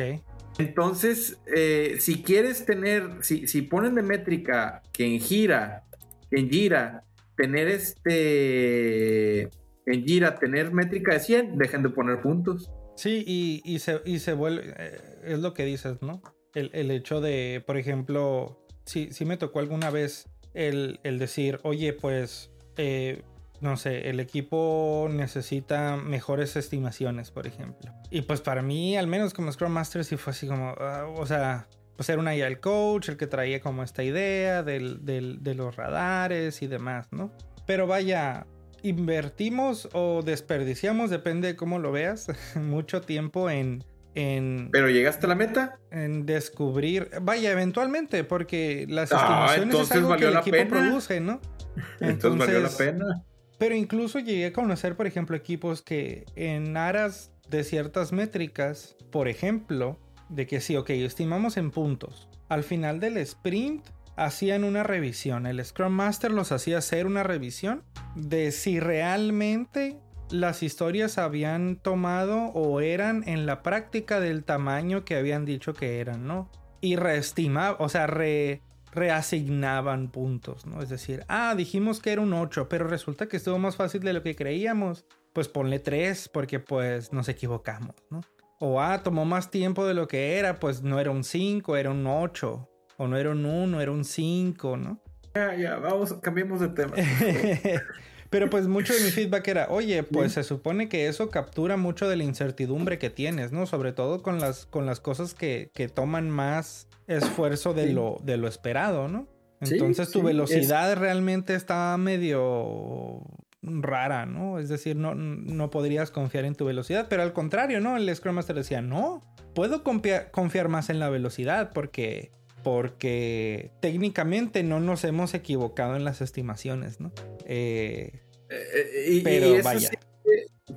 [0.59, 5.85] Entonces, eh, si quieres tener, si, si ponen de métrica que en gira,
[6.29, 7.03] en gira,
[7.35, 9.43] tener este,
[9.85, 12.69] en gira, tener métrica de 100, dejen de poner puntos.
[12.95, 16.21] Sí, y, y, se, y se vuelve, eh, es lo que dices, ¿no?
[16.53, 21.59] El, el hecho de, por ejemplo, sí, sí me tocó alguna vez el, el decir,
[21.63, 23.23] oye, pues, eh,
[23.61, 27.93] no sé, el equipo necesita mejores estimaciones, por ejemplo.
[28.09, 31.25] Y pues para mí, al menos como Scrum Master, sí fue así como, ah, o
[31.25, 35.53] sea, pues era un el coach, el que traía como esta idea del, del, de
[35.53, 37.31] los radares y demás, ¿no?
[37.65, 38.47] Pero vaya,
[38.83, 43.83] invertimos o desperdiciamos, depende de cómo lo veas, mucho tiempo en,
[44.19, 44.69] en...
[44.71, 45.79] ¿Pero llegaste a la meta?
[45.91, 49.15] En descubrir, vaya, eventualmente, porque las ah,
[49.55, 51.39] estimaciones es algo que el equipo produce, ¿no?
[51.99, 53.23] Entonces, valió la pena.
[53.57, 59.27] Pero incluso llegué a conocer, por ejemplo, equipos que en aras de ciertas métricas, por
[59.27, 59.99] ejemplo,
[60.29, 62.27] de que sí, ok, estimamos en puntos.
[62.49, 63.85] Al final del sprint
[64.17, 65.45] hacían una revisión.
[65.45, 67.83] El Scrum Master los hacía hacer una revisión
[68.15, 69.97] de si realmente
[70.31, 75.99] las historias habían tomado o eran en la práctica del tamaño que habían dicho que
[75.99, 76.49] eran, ¿no?
[76.81, 78.61] Y reestimaba, o sea, re,
[78.91, 80.81] reasignaban puntos, ¿no?
[80.81, 84.13] Es decir, ah, dijimos que era un 8, pero resulta que estuvo más fácil de
[84.13, 85.05] lo que creíamos.
[85.33, 88.21] Pues ponle 3 porque pues nos equivocamos, ¿no?
[88.59, 91.91] O ah, tomó más tiempo de lo que era, pues no era un 5, era
[91.91, 92.69] un 8.
[92.97, 95.01] O no era un 1, era un 5, ¿no?
[95.33, 96.93] Ya, ya, vamos, cambiemos de tema.
[98.29, 102.07] Pero pues mucho de mi feedback era, oye, pues se supone que eso captura mucho
[102.07, 103.65] de la incertidumbre que tienes, ¿no?
[103.65, 108.37] Sobre todo con las, con las cosas que, que toman más esfuerzo de, lo, de
[108.37, 109.27] lo esperado, ¿no?
[109.61, 113.21] Entonces tu velocidad realmente está medio
[113.61, 114.59] rara, ¿no?
[114.59, 117.97] Es decir, no, no podrías confiar en tu velocidad, pero al contrario, ¿no?
[117.97, 119.21] El Scrum Master decía, no,
[119.53, 122.31] puedo confiar más en la velocidad porque,
[122.63, 127.11] porque técnicamente no nos hemos equivocado en las estimaciones, ¿no?
[127.45, 129.89] Eh, eh, pero vaya.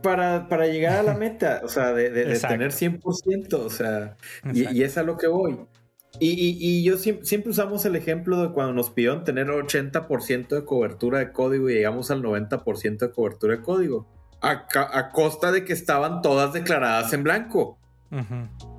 [0.02, 4.16] para, para, llegar a la meta, o sea, de, tener 100%, o sea,
[4.52, 5.58] y, y, es a lo que voy.
[6.18, 11.32] Y, yo siempre, usamos el ejemplo de cuando nos pidieron tener 80% de cobertura de
[11.32, 14.06] código y llegamos al 90% de cobertura de código.
[14.40, 17.78] A, costa de que estaban todas declaradas en blanco.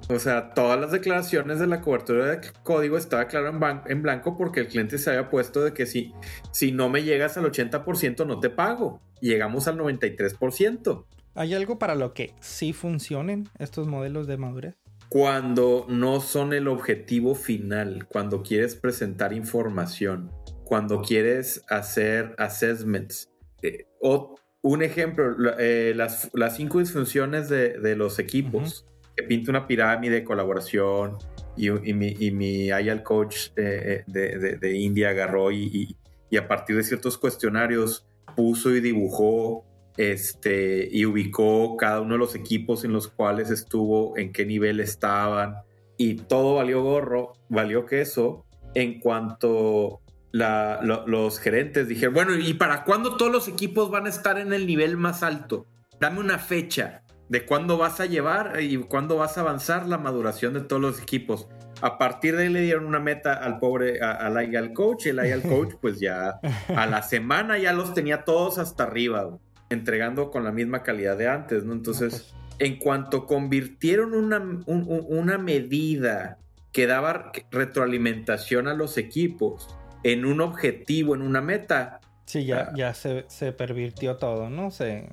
[0.09, 4.37] O sea, todas las declaraciones de la cobertura de código estaba claro en, en, blanco
[4.37, 6.13] porque el cliente se había puesto de que si,
[6.51, 9.01] si no me llegas al 80% no te pago.
[9.21, 11.05] Llegamos al 93%.
[11.35, 14.83] ¿Hay algo para lo que sí funcionen estos modelos de madurez?
[15.13, 20.31] cuando no son el objetivo final, cuando quieres presentar información,
[20.63, 23.29] cuando quieres hacer assessments.
[23.61, 30.15] Eh, o un ejemplo, eh, las, cinco disfunciones de, los equipos, que pinta una pirámide
[30.15, 31.17] de colaboración
[31.55, 35.95] y, mi, y IAL coach de, India agarró y,
[36.29, 39.65] y a partir de ciertos cuestionarios puso y dibujó
[39.97, 44.79] este, y ubicó cada uno de los equipos en los cuales estuvo, en qué nivel
[44.79, 45.57] estaban,
[45.97, 50.01] y todo valió gorro, valió queso, en cuanto
[50.31, 54.65] los gerentes dijeron, bueno, ¿y para cuándo todos los equipos van a estar en el
[54.65, 55.67] nivel más alto?
[55.99, 60.53] Dame una fecha de cuándo vas a llevar y cuándo vas a avanzar la maduración
[60.53, 61.47] de todos los equipos.
[61.81, 65.41] A partir de ahí le dieron una meta al pobre, al, al coach, el al
[65.41, 66.39] coach pues ya
[66.75, 69.37] a la semana ya los tenía todos hasta arriba
[69.69, 71.73] entregando con la misma calidad de antes, ¿no?
[71.73, 72.59] Entonces, pues.
[72.59, 76.37] en cuanto convirtieron una, una medida
[76.71, 82.01] que daba retroalimentación a los equipos en un objetivo, en una meta.
[82.25, 84.71] Sí, ya, ah, ya se, pervirtió todo, ¿no?
[84.71, 85.09] Se,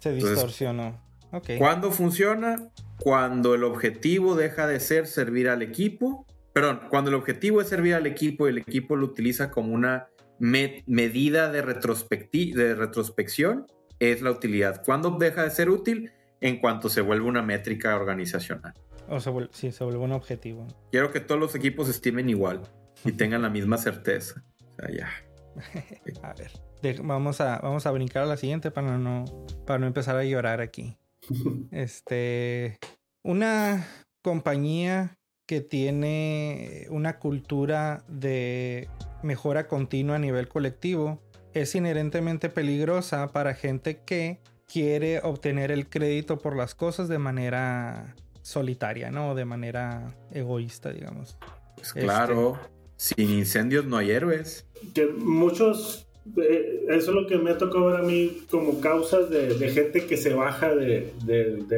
[0.00, 1.05] se distorsionó.
[1.32, 1.58] Okay.
[1.58, 2.70] ¿Cuándo funciona?
[2.98, 6.26] Cuando el objetivo deja de ser servir al equipo.
[6.52, 10.08] Perdón, cuando el objetivo es servir al equipo y el equipo lo utiliza como una
[10.38, 13.66] medida de, de retrospección
[13.98, 14.82] es la utilidad.
[14.84, 16.12] ¿Cuándo deja de ser útil?
[16.40, 18.74] En cuanto se vuelve una métrica organizacional.
[19.08, 20.66] O se vuelve, sí, se vuelve un objetivo.
[20.90, 22.62] Quiero que todos los equipos estimen igual
[23.04, 24.44] y tengan la misma certeza.
[24.60, 25.08] O sea, ya.
[26.22, 29.24] a ver, vamos, a, vamos a brincar a la siguiente para no,
[29.64, 30.98] para no empezar a llorar aquí.
[31.70, 32.78] este,
[33.22, 33.86] una
[34.22, 35.16] compañía
[35.46, 38.88] que tiene una cultura de
[39.22, 41.22] mejora continua a nivel colectivo
[41.52, 48.14] es inherentemente peligrosa para gente que quiere obtener el crédito por las cosas de manera
[48.42, 49.34] solitaria, ¿no?
[49.34, 51.38] De manera egoísta, digamos.
[51.76, 52.58] Pues claro,
[52.96, 54.66] este, sin incendios no hay héroes.
[54.94, 56.05] Que muchos,
[56.36, 60.16] eso es lo que me ha tocado ver a mí como causas de, gente que
[60.16, 61.12] se baja de,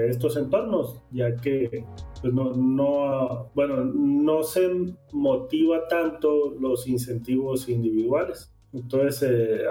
[0.09, 1.85] estos entornos, ya que
[2.21, 4.69] pues no, no, bueno, no se
[5.13, 8.53] motiva tanto los incentivos individuales.
[8.73, 9.65] Entonces, eh,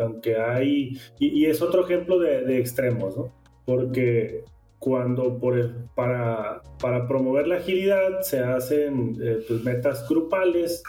[0.00, 3.32] aunque hay, y, es otro ejemplo de, extremos, ¿no?
[3.64, 4.44] Porque
[4.78, 10.82] cuando por, para, para promover la agilidad se hacen eh, pues, metas grupales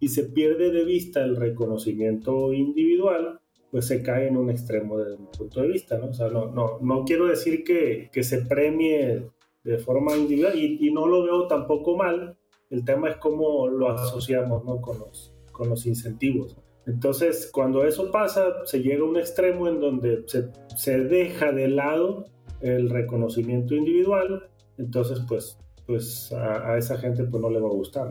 [0.00, 3.40] y se pierde de vista el reconocimiento individual,
[3.70, 6.06] pues se cae en un extremo desde mi punto de vista, ¿no?
[6.06, 9.30] O sea, no, no, no quiero decir que, que, se premie
[9.62, 12.36] de forma individual y, y, no lo veo tampoco mal,
[12.70, 14.80] el tema es cómo lo asociamos, ¿no?
[14.80, 16.56] Con los, con los incentivos.
[16.86, 21.68] Entonces, cuando eso pasa, se llega a un extremo en donde se, se deja de
[21.68, 22.24] lado
[22.60, 24.48] el reconocimiento individual,
[24.78, 25.58] entonces pues,
[25.90, 28.10] pues a, esa gente pues no le va a gustar.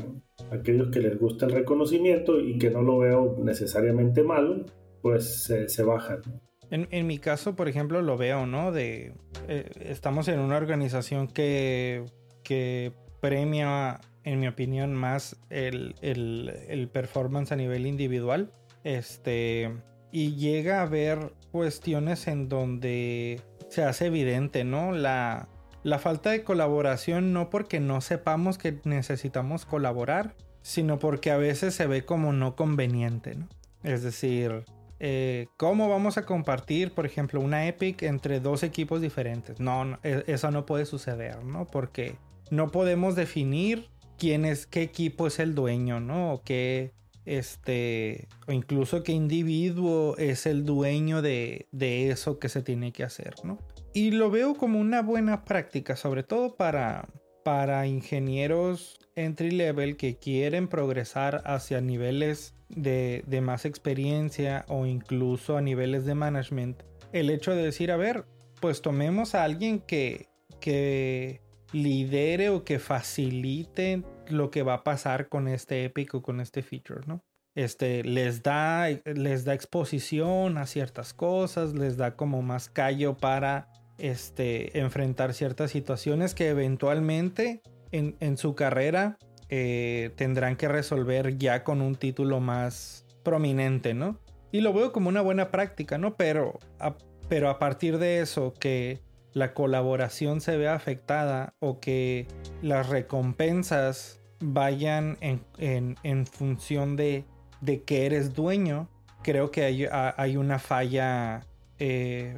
[0.52, 4.66] Aquellos que les gusta el reconocimiento y que no lo veo necesariamente malo,
[5.02, 6.22] pues se, bajan.
[6.70, 8.74] en, mi caso, por ejemplo, lo veo, ¿no?
[8.74, 9.14] De,
[9.48, 12.04] eh, estamos en una organización que,
[12.44, 18.52] que premia, en mi opinión, más el, el, el performance a nivel individual.
[18.84, 19.72] Este,
[20.12, 24.92] y llega a haber cuestiones en donde se hace evidente, ¿no?
[24.92, 25.49] La,
[25.84, 31.74] la falta de colaboración no porque no sepamos que necesitamos colaborar, sino porque a veces
[31.74, 33.48] se ve como no conveniente, ¿no?
[33.84, 34.66] Es decir,
[35.00, 39.60] eh, ¿cómo vamos a compartir, por ejemplo, una Epic entre dos equipos diferentes?
[39.60, 41.66] No, no, e, eso no puede suceder, ¿no?
[41.66, 42.18] Porque
[42.52, 46.34] no podemos definir quién es, qué equipo es el dueño, ¿no?
[46.34, 46.92] O qué,
[47.26, 53.04] este, o incluso qué individuo es el dueño de, de, eso que se tiene que
[53.04, 53.58] hacer, ¿no?
[53.94, 57.10] Y lo veo como una buena práctica, sobre todo para,
[57.44, 65.58] para ingenieros entry level que quieren progresar hacia niveles de, de más experiencia o incluso
[65.58, 66.84] a niveles de management.
[67.12, 68.26] El hecho de decir, a ver,
[68.62, 70.28] pues tomemos a alguien que,
[70.60, 76.40] que lidere o que facilite lo que va a pasar con este epic o con
[76.40, 77.24] este feature, ¿no?
[77.56, 83.68] Este, les da, les da exposición a ciertas cosas, les da como más callo para
[83.98, 89.18] este, enfrentar ciertas situaciones que eventualmente en, en su carrera
[89.50, 94.20] eh, tendrán que resolver ya con un título más prominente, ¿no?
[94.52, 96.16] Y lo veo como una buena práctica, ¿no?
[96.16, 96.96] Pero a,
[97.30, 99.02] pero a partir de eso, que
[99.34, 102.28] la colaboración se vea afectada o que
[102.62, 107.26] las recompensas vayan en, en, en función de,
[107.62, 108.90] de, que eres dueño,
[109.24, 111.46] creo que hay, hay una falla.
[111.80, 112.38] Eh,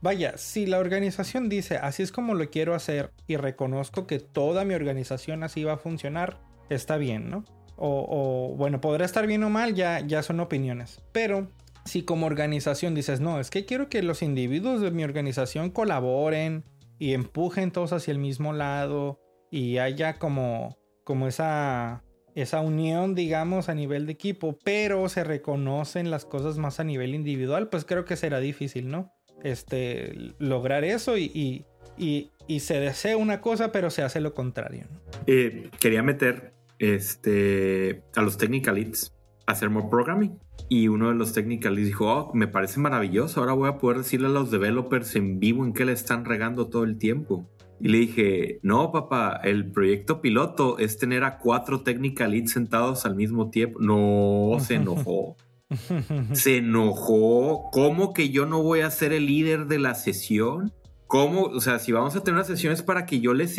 [0.00, 4.64] vaya, si la organización dice así es como lo quiero hacer y reconozco que toda
[4.64, 6.40] mi organización así va a funcionar,
[6.70, 7.44] está bien, ¿no?
[7.76, 11.00] O, o bueno, podrá estar bien o mal, ya, ya son opiniones.
[11.12, 11.48] Pero
[11.84, 16.64] si como organización dices, no, es que quiero que los individuos de mi organización colaboren
[16.98, 22.02] y empujen todos hacia el mismo lado y haya como, como esa,
[22.34, 27.14] esa unión, digamos, a nivel de equipo, pero se reconocen las cosas más a nivel
[27.14, 29.12] individual, pues creo que será difícil, ¿no?
[29.42, 31.64] Este, lograr eso y, y,
[31.96, 34.86] y, y se desea una cosa, pero se hace lo contrario.
[35.26, 39.14] Eh, quería meter este, a los technical leads
[39.46, 40.38] a hacer more programming.
[40.68, 43.98] Y uno de los technical leads dijo, oh, me parece maravilloso, ahora voy a poder
[43.98, 47.48] decirle a los developers en vivo en qué le están regando todo el tiempo.
[47.80, 53.06] Y le dije, no, papá, el proyecto piloto es tener a cuatro technical leads sentados
[53.06, 53.78] al mismo tiempo.
[53.80, 55.36] No, se enojó.
[56.32, 57.70] se enojó.
[57.70, 60.72] ¿Cómo que yo no voy a ser el líder de la sesión?
[61.06, 61.44] ¿Cómo?
[61.44, 63.58] O sea, si vamos a tener una sesión es para que yo les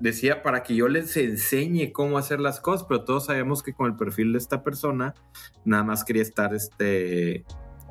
[0.00, 3.86] decía para que yo les enseñe cómo hacer las cosas, pero todos sabemos que con
[3.86, 5.14] el perfil de esta persona
[5.64, 7.44] nada más quería estar este,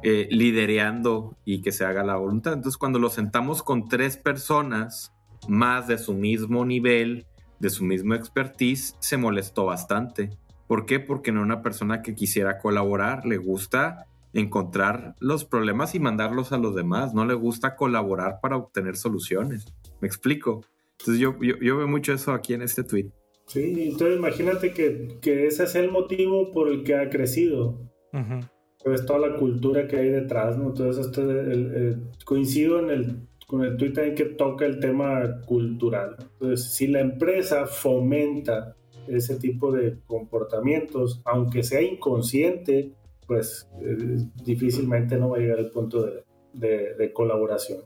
[0.04, 2.54] eh, lidereando y que se haga la voluntad.
[2.54, 5.14] Entonces cuando lo sentamos con tres personas
[5.48, 7.26] más de su mismo nivel,
[7.60, 10.30] de su mismo expertise, se molestó bastante.
[10.68, 11.00] ¿Por qué?
[11.00, 16.52] Porque no era una persona que quisiera colaborar, le gusta encontrar los problemas y mandarlos
[16.52, 19.66] a los demás, no le gusta colaborar para obtener soluciones.
[20.00, 20.64] ¿Me explico?
[21.00, 23.12] Entonces yo, yo, yo, veo mucho eso aquí en este tweet.
[23.48, 27.82] Sí, entonces imagínate que, que ese es el motivo por el que ha crecido.
[28.14, 28.50] Uh -huh.
[28.84, 30.70] Pues toda la cultura que hay detrás, ¿no?
[30.70, 35.42] Entonces este, el, el, coincido en el, con el tweet ahí que toca el tema
[35.46, 36.16] cultural.
[36.22, 38.78] Entonces, si la empresa fomenta
[39.10, 42.94] ese tipo de comportamientos, aunque sea inconsciente,
[43.28, 46.24] pues eh, difícilmente no va a llegar al punto de,
[46.54, 47.82] de, de colaboración.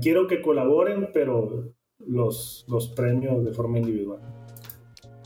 [0.00, 4.22] Quiero que colaboren, pero los, los premios de forma individual.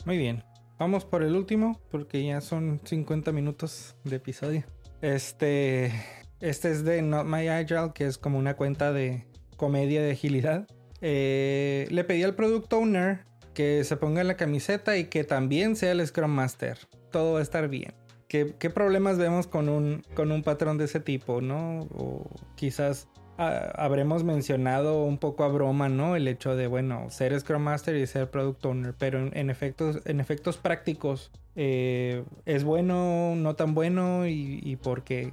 [0.05, 0.43] Muy bien.
[0.77, 4.65] Vamos por el último, porque ya son 50 minutos de episodio.
[5.01, 5.93] Este,
[6.41, 9.31] este es de Not My Agile, que es como una cuenta de
[9.63, 10.67] comedia de agilidad.
[10.99, 13.19] Eh, le pedí al product owner
[13.53, 16.77] que se ponga la camiseta y que también sea el Scrum Master.
[17.11, 17.93] Todo va a estar bien.
[18.27, 21.87] ¿qué, problemas vemos con un, con un patrón de ese tipo, no?
[21.93, 23.07] O quizás
[23.37, 26.17] ah, habremos mencionado un poco a broma, ¿no?
[26.17, 30.19] El hecho de, bueno, ser Scrum Master y ser Product Owner, pero en, efectos, en
[30.19, 35.03] efectos prácticos, eh, ¿es bueno, no tan bueno y, y por?
[35.03, 35.31] ¿Qué,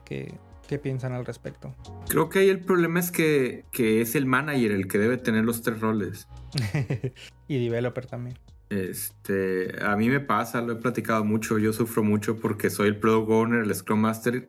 [0.71, 1.75] ¿Qué piensan al respecto?
[2.09, 5.45] Creo que ahí el problema es que, que es el manager el que debe tener
[5.45, 6.29] los tres roles.
[7.49, 8.39] y developer también.
[8.69, 13.01] Este, a mí me pasa, lo he platicado mucho, yo sufro mucho porque soy el
[13.01, 14.49] product owner, el scrum master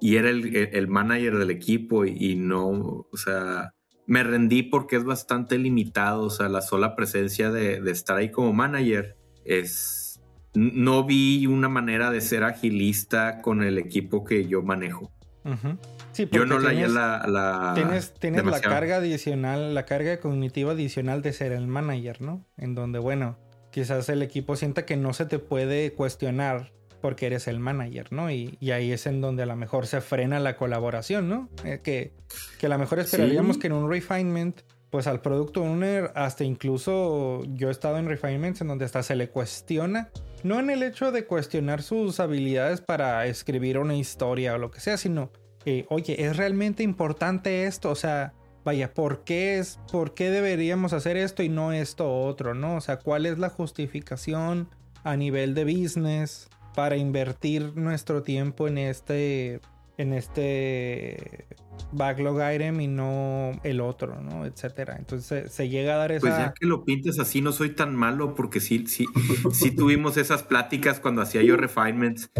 [0.00, 2.66] y era el, el manager del equipo y, no,
[3.12, 3.72] o sea,
[4.08, 8.32] me rendí porque es bastante limitado, o sea, la sola presencia de, de estar ahí
[8.32, 10.20] como manager es,
[10.54, 15.12] no vi una manera de ser agilista con el equipo que yo manejo.
[15.44, 21.52] Yo no la, la, Tienes, tienes la carga adicional, la carga cognitiva adicional de ser
[21.52, 22.44] el manager, ¿no?
[22.56, 23.38] En donde, bueno,
[23.70, 28.30] quizás el equipo sienta que no se te puede cuestionar porque eres el manager, ¿no?
[28.30, 31.48] Y, ahí es en donde a lo mejor se frena la colaboración, ¿no?
[31.64, 32.12] Eh, que,
[32.58, 34.60] que a lo mejor esperaríamos que en un refinement,
[34.92, 39.16] pues al producto owner, hasta incluso yo he estado en refinements en donde hasta se
[39.16, 40.10] le cuestiona,
[40.44, 44.80] no en el hecho de cuestionar sus habilidades para escribir una historia o lo que
[44.80, 45.32] sea, sino,
[45.64, 47.88] que, oye, ¿es realmente importante esto?
[47.88, 48.34] O sea,
[48.66, 52.76] vaya, ¿por qué es, por qué deberíamos hacer esto y no esto otro, no?
[52.76, 54.68] O sea, ¿cuál es la justificación
[55.04, 59.62] a nivel de business para invertir nuestro tiempo en este,
[60.02, 61.46] en este
[61.92, 64.44] backlog item y no el otro, ¿no?
[64.44, 64.96] Etcétera.
[64.98, 66.20] Entonces se llega a dar esa...
[66.20, 69.06] Pues ya que lo pintes así no soy tan malo porque sí, sí,
[69.52, 72.30] sí tuvimos esas pláticas cuando hacía yo refinements.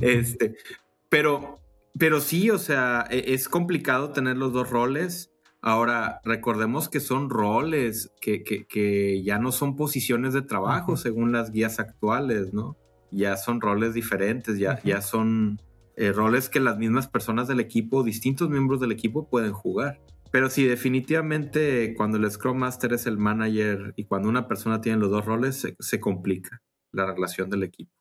[0.00, 0.56] Este,
[1.08, 1.60] pero,
[1.98, 5.30] pero sí, o sea, e, es complicado tener los dos roles.
[5.60, 11.80] Ahora, recordemos que son roles, que, ya no son posiciones de trabajo según las guías
[11.80, 12.76] actuales, ¿no?
[13.10, 15.58] Ya son roles diferentes, ya, ya son
[15.96, 20.00] eh, roles que las mismas personas del equipo, distintos miembros del equipo pueden jugar.
[20.30, 24.98] Pero sí, definitivamente cuando el Scrum Master es el manager y cuando una persona tiene
[24.98, 26.60] los dos roles, se complica
[26.92, 27.92] la relación del equipo.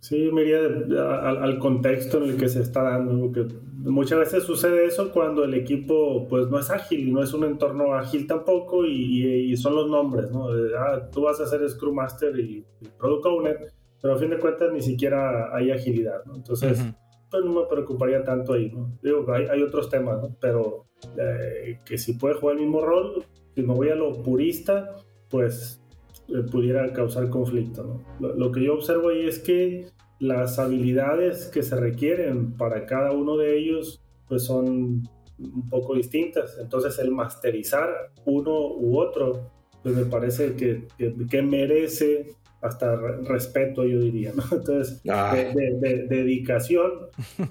[0.00, 3.46] Sí, me iría al, contexto en el que se está dando, porque
[3.76, 7.44] muchas veces sucede eso cuando el equipo pues no es ágil y no es un
[7.44, 10.48] entorno ágil tampoco y, son los nombres, ¿no?
[10.78, 12.64] ah, tú vas a ser Scrum Master y,
[12.98, 16.34] Product Owner, pero a fin de cuentas ni siquiera hay agilidad, ¿no?
[16.34, 16.82] Entonces,
[17.30, 18.98] pues no me preocuparía tanto ahí, ¿no?
[19.02, 20.18] Digo, hay, otros temas.
[20.40, 23.24] Pero eh, que si puede jugar el mismo rol,
[23.54, 24.96] si me voy a lo purista,
[25.28, 25.82] pues
[26.28, 28.00] eh, pudiera causar conflicto.
[28.18, 29.86] Lo, que yo observo ahí es que
[30.18, 35.02] las habilidades que se requieren para cada uno de ellos pues son
[35.38, 36.58] un poco distintas.
[36.60, 39.50] Entonces el masterizar uno u otro
[39.82, 40.86] pues me parece que,
[41.28, 44.42] que, merece hasta respeto, yo diría, ¿no?
[44.52, 45.34] Entonces, ah.
[45.34, 46.90] de, dedicación.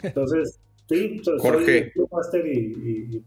[0.03, 1.91] Entonces, Sí, Jorge.
[1.91, 3.23] Scrum Master y,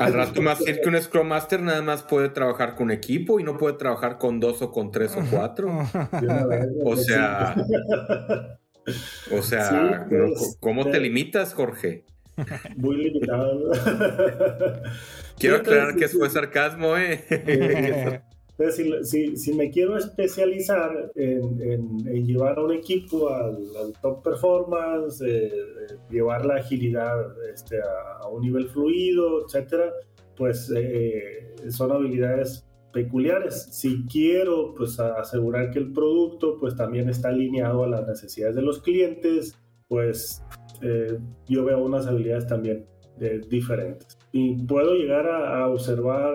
[0.00, 3.42] Al rato más decir que un Scrum Master nada más puede trabajar con equipo y
[3.42, 5.70] no puede trabajar con dos o con tres o cuatro.
[6.84, 7.56] o sea.
[9.32, 12.04] o sea, pues, ¿cómo te limitas, Jorge?
[12.76, 13.70] Muy limitado.
[15.38, 18.20] Quiero aclarar que eso fue sarcasmo, ¿eh?
[18.58, 23.58] Entonces, si, si, me quiero especializar en, en, llevar a un equipo al,
[24.00, 25.50] top performance, eh,
[26.10, 29.92] llevar la agilidad este, a, un nivel fluido, etcétera,
[30.36, 33.68] pues eh, son habilidades peculiares.
[33.72, 38.62] Si quiero pues asegurar que el producto pues también está alineado a las necesidades de
[38.62, 40.42] los clientes, pues
[40.80, 42.86] eh, yo veo unas habilidades también
[43.48, 44.18] diferentes.
[44.32, 46.34] Y puedo llegar a, observar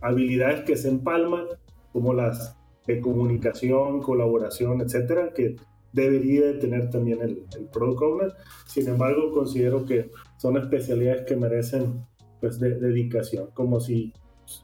[0.00, 1.46] habilidades que se empalman,
[1.92, 5.56] como las de comunicación, colaboración, etcétera, que
[5.92, 8.32] debería tener también el, el, Product Owner.
[8.66, 12.04] Sin embargo, considero que son especialidades que merecen
[12.40, 14.12] pues, de, dedicación, como si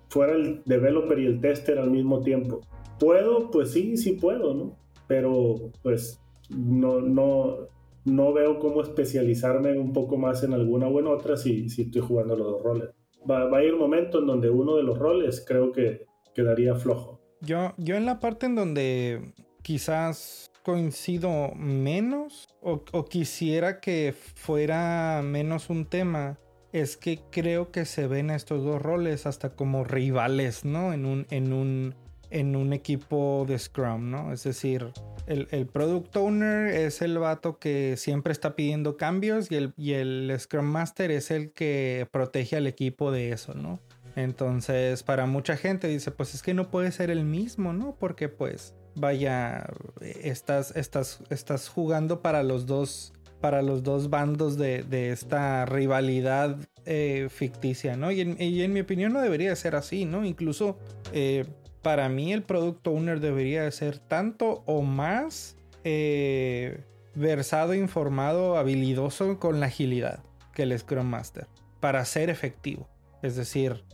[0.08, 2.60] fuera el developer y el tester al mismo tiempo.
[2.98, 3.50] ¿Puedo?
[3.50, 4.76] Pues sí, sí puedo, ¿no?
[5.06, 7.68] Pero pues no, no,
[8.04, 12.00] no veo cómo especializarme un poco más en alguna o en otra si, si estoy
[12.00, 12.93] jugando los dos roles
[13.30, 17.20] va, a ir un momento en donde uno de los roles creo que quedaría flojo.
[17.40, 25.68] Yo, yo en la parte en donde quizás coincido menos o, quisiera que fuera menos
[25.68, 26.38] un tema
[26.72, 30.92] es que creo que se ven estos dos roles hasta como rivales, ¿no?
[30.92, 31.94] En un, en un,
[32.30, 34.32] en un equipo de Scrum, ¿no?
[34.32, 34.92] Es decir,
[35.26, 39.92] el, el, Product Owner es el vato que siempre está pidiendo cambios y el, y
[39.92, 43.80] el Scrum Master es el que protege al equipo de eso, ¿no?
[44.16, 47.96] Entonces, para mucha gente dice, pues es que no puede ser el mismo, ¿no?
[47.98, 49.66] Porque pues vaya,
[50.00, 56.56] estás, estás, estás jugando para los dos, para los dos bandos de, esta rivalidad
[56.86, 58.12] eh, ficticia, ¿no?
[58.12, 60.24] Y en, mi opinión no debería ser así, ¿no?
[60.24, 60.78] Incluso
[61.12, 61.44] eh,
[61.84, 66.82] para mí el Product Owner debería ser tanto o más eh,
[67.14, 71.46] versado, informado, habilidoso con la agilidad que el Scrum Master
[71.78, 72.88] para ser efectivo.
[73.22, 73.84] Es decir,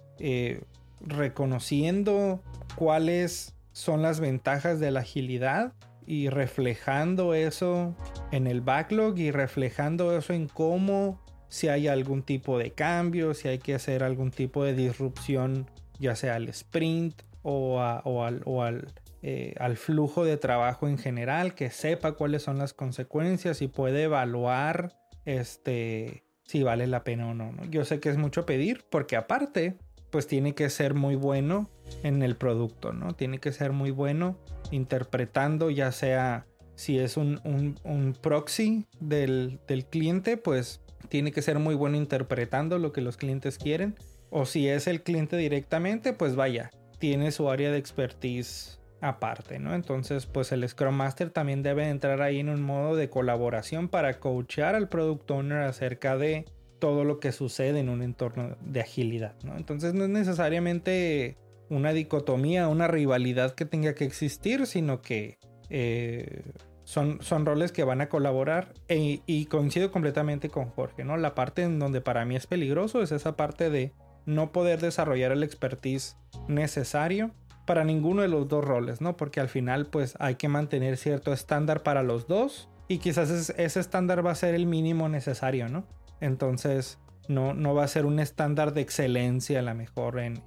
[1.00, 2.42] reconociendo
[2.76, 5.72] cuáles son las ventajas de la agilidad
[6.06, 7.94] y reflejando eso
[8.30, 13.48] en el backlog y reflejando eso en cómo si hay algún tipo de cambio, si
[13.48, 15.68] hay que hacer algún tipo de disrupción,
[15.98, 22.12] ya sea al sprint o, al, eh, al, flujo de trabajo en general, que sepa
[22.12, 27.52] cuáles son las consecuencias y puede evaluar este, si vale la pena o no.
[27.70, 29.78] Yo sé que es mucho pedir porque aparte
[30.10, 31.70] pues tiene que ser muy bueno
[32.02, 33.14] en el producto, ¿no?
[33.14, 34.36] Tiene que ser muy bueno
[34.72, 39.60] interpretando, ya sea si es un, proxy del,
[39.90, 43.96] cliente, pues tiene que ser muy bueno interpretando lo que los clientes quieren.
[44.30, 46.70] O si es el cliente directamente, pues vaya,
[47.00, 49.74] tiene su área de expertise aparte, ¿no?
[49.74, 54.20] Entonces, pues el Scrum Master también debe entrar ahí en un modo de colaboración para
[54.20, 56.44] coachar al Product Owner acerca de
[56.78, 59.34] todo lo que sucede en un entorno de agilidad.
[59.42, 59.56] ¿no?
[59.56, 61.38] Entonces no es necesariamente
[61.70, 65.38] una dicotomía, una rivalidad que tenga que existir, sino que
[65.70, 66.42] eh,
[66.84, 71.16] son, roles que van a colaborar e, y coincido completamente con Jorge, ¿no?
[71.16, 73.92] La parte en donde para mí es peligroso es esa parte de
[74.30, 76.16] no poder desarrollar el expertise
[76.48, 77.32] necesario
[77.66, 79.16] para ninguno de los dos roles, ¿no?
[79.16, 83.80] Porque al final pues hay que mantener cierto estándar para los dos y quizás ese
[83.80, 85.86] estándar va a ser el mínimo necesario, ¿no?
[86.20, 90.42] Entonces, no, no va a ser un estándar de excelencia a mejor en,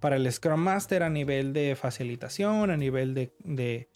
[0.00, 3.88] para el Scrum Master a nivel de facilitación, a nivel de,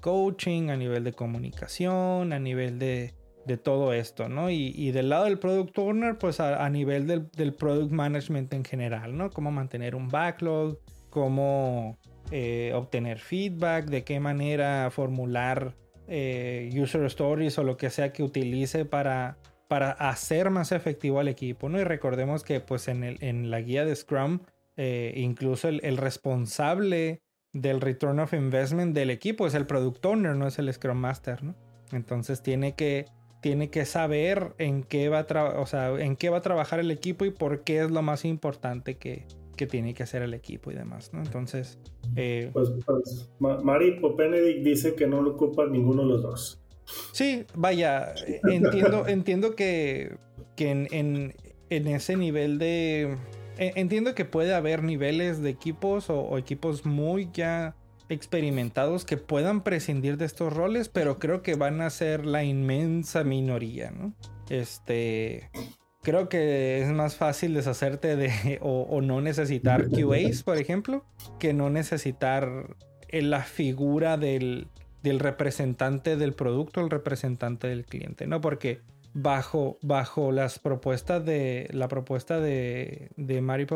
[0.00, 3.14] coaching, a nivel de comunicación, a nivel de,
[3.62, 4.50] todo esto, ¿no?
[4.50, 9.30] Y, del lado del Product Owner, pues a, nivel del, Product Management en general, ¿no?
[9.30, 10.78] Cómo mantener un backlog,
[11.10, 11.98] cómo
[12.30, 15.74] eh, obtener feedback, de qué manera formular
[16.08, 19.38] eh, user stories o lo que sea que utilice para
[19.68, 21.80] para hacer más efectivo al equipo, ¿no?
[21.80, 24.40] Y recordemos que pues en, el, la guía de Scrum,
[24.76, 27.22] eh, incluso el, responsable
[27.52, 31.42] del return of investment del equipo es el product owner, no es el Scrum Master,
[31.42, 31.54] ¿no?
[31.92, 33.06] Entonces tiene que,
[33.44, 36.90] tiene que saber en qué, va a o sea, en qué va a trabajar el
[36.90, 40.70] equipo y por qué es lo más importante que, que tiene que hacer el equipo
[40.70, 41.20] y demás, ¿no?
[41.20, 41.78] Entonces...
[42.16, 46.62] Eh, pues, pues Mari Benedict dice que no lo ocupa ninguno de los dos.
[47.12, 48.14] Sí, vaya,
[48.50, 50.16] entiendo, entiendo que,
[50.56, 51.34] en,
[51.68, 53.18] ese nivel de...
[53.58, 57.76] E, entiendo que puede haber niveles de equipos o, equipos muy ya
[58.08, 63.24] experimentados que puedan prescindir de estos roles, pero creo que van a ser la inmensa
[63.24, 64.14] minoría, ¿no?
[64.48, 65.50] Este...
[66.02, 71.06] Creo que es más fácil deshacerte de o, no necesitar QAs, por ejemplo,
[71.38, 72.76] que no necesitar
[73.10, 74.68] la figura del,
[75.02, 78.42] del representante del producto, el representante del cliente, ¿no?
[78.42, 78.82] Porque
[79.14, 83.66] bajo, bajo las propuestas de la propuesta de, de Mary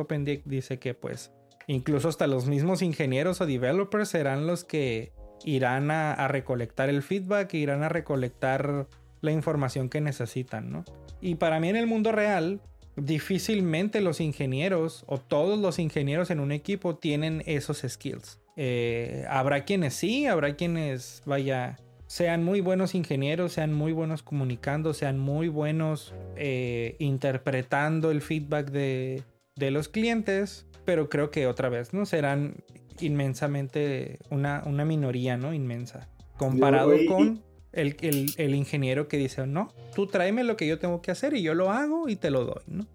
[0.44, 1.32] dice que pues
[1.68, 5.12] incluso hasta los mismos ingenieros o developers serán los que
[5.44, 8.88] irán a, recolectar el feedback, irán a recolectar
[9.20, 10.84] la información que necesitan, ¿no?
[11.20, 12.60] Y para mí en el mundo real,
[12.96, 18.40] difícilmente los ingenieros o todos los ingenieros en un equipo tienen esos skills.
[18.56, 24.94] Eh, habrá quienes sí, habrá quienes, vaya, sean muy buenos ingenieros, sean muy buenos comunicando,
[24.94, 29.22] sean muy buenos eh, interpretando el feedback de,
[29.70, 32.06] los clientes, pero creo que otra vez, ¿no?
[32.06, 32.56] Serán
[33.00, 35.52] inmensamente una, una minoría, ¿no?
[35.54, 36.08] Inmensa.
[36.36, 37.42] Comparado con
[37.72, 37.96] el,
[38.36, 41.54] el, ingeniero que dice, no, tú tráeme lo que yo tengo que hacer y yo
[41.54, 42.86] lo hago y te lo doy, ¿no?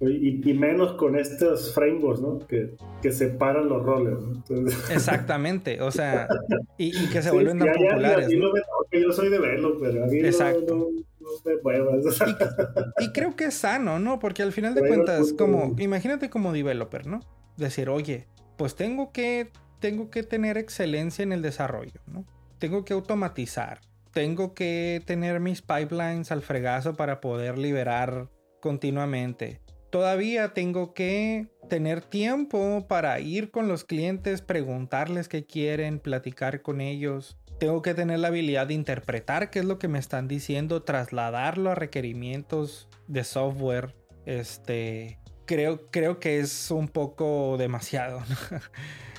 [0.00, 2.38] Y, menos con estos frameworks, ¿no?
[2.46, 4.18] Que, que separan los roles.
[4.90, 6.28] Exactamente, o sea,
[6.76, 8.28] y, que se vuelven tan populares.
[8.28, 8.48] ¿no?
[8.92, 10.74] yo soy developer, a mí Exacto.
[10.76, 10.86] No,
[12.98, 14.18] y, creo que es sano, ¿no?
[14.18, 17.20] Porque al final de cuentas, como, imagínate como developer, ¿no?
[17.56, 19.50] Decir, oye, pues tengo que,
[19.80, 22.24] tengo que tener excelencia en el desarrollo, ¿no?
[22.58, 23.80] Tengo que automatizar,
[24.12, 29.60] tengo que tener mis pipelines al fregazo para poder liberar continuamente
[29.96, 36.82] todavía tengo que tener tiempo para ir con los clientes, preguntarles qué quieren, platicar con
[36.82, 37.38] ellos.
[37.58, 41.70] Tengo que tener la habilidad de interpretar qué es lo que me están diciendo, trasladarlo
[41.70, 43.94] a requerimientos de software.
[44.26, 48.20] Este, creo, creo que es un poco demasiado.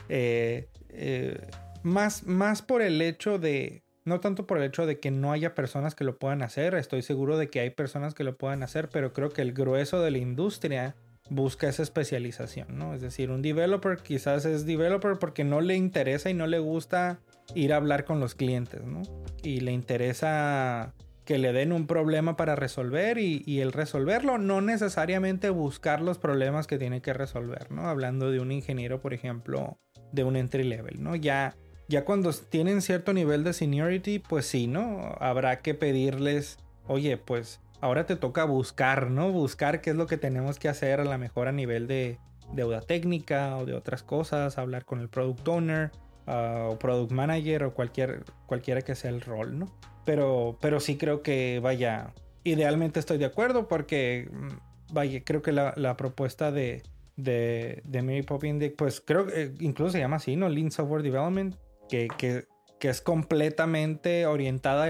[0.09, 1.37] Eh, eh,
[1.83, 5.53] más, más por el hecho de, no tanto por el hecho de que no haya
[5.53, 8.87] personas que lo puedan hacer, estoy seguro de que hay personas que lo puedan hacer,
[8.87, 10.95] pero creo que el grueso de la industria
[11.29, 12.93] busca esa especialización, ¿no?
[12.93, 17.19] Es decir, un developer quizás es developer porque no le interesa y no le gusta
[17.55, 19.01] ir a hablar con los clientes, ¿no?
[19.43, 20.93] Y le interesa
[21.25, 26.67] que le den un problema para resolver y, el resolverlo, no necesariamente buscar los problemas
[26.67, 27.89] que tiene que resolver, ¿no?
[27.89, 29.77] Hablando de un ingeniero, por ejemplo,
[30.13, 31.15] de un entry level, ¿no?
[31.15, 31.55] Ya
[31.89, 35.15] ya cuando tienen cierto nivel de seniority, pues sí, ¿no?
[35.19, 39.31] Habrá que pedirles, oye, pues ahora te toca buscar, ¿no?
[39.31, 42.19] Buscar qué es lo que tenemos que hacer a lo mejor a nivel de
[42.53, 45.91] deuda técnica o de otras cosas, hablar con el product owner
[46.27, 49.67] ah, o product manager o cualquier, cualquiera que sea el rol, ¿no?
[50.05, 52.13] Pero, pero sí creo que, vaya,
[52.43, 56.83] idealmente estoy de acuerdo porque, mm, vaya, creo que la, propuesta de,
[57.15, 60.47] de, de Mary Poppins, pues creo que incluso se llama así, ¿no?
[60.49, 61.55] Lean Software Development
[61.87, 62.45] que,
[62.81, 64.87] es completamente orientada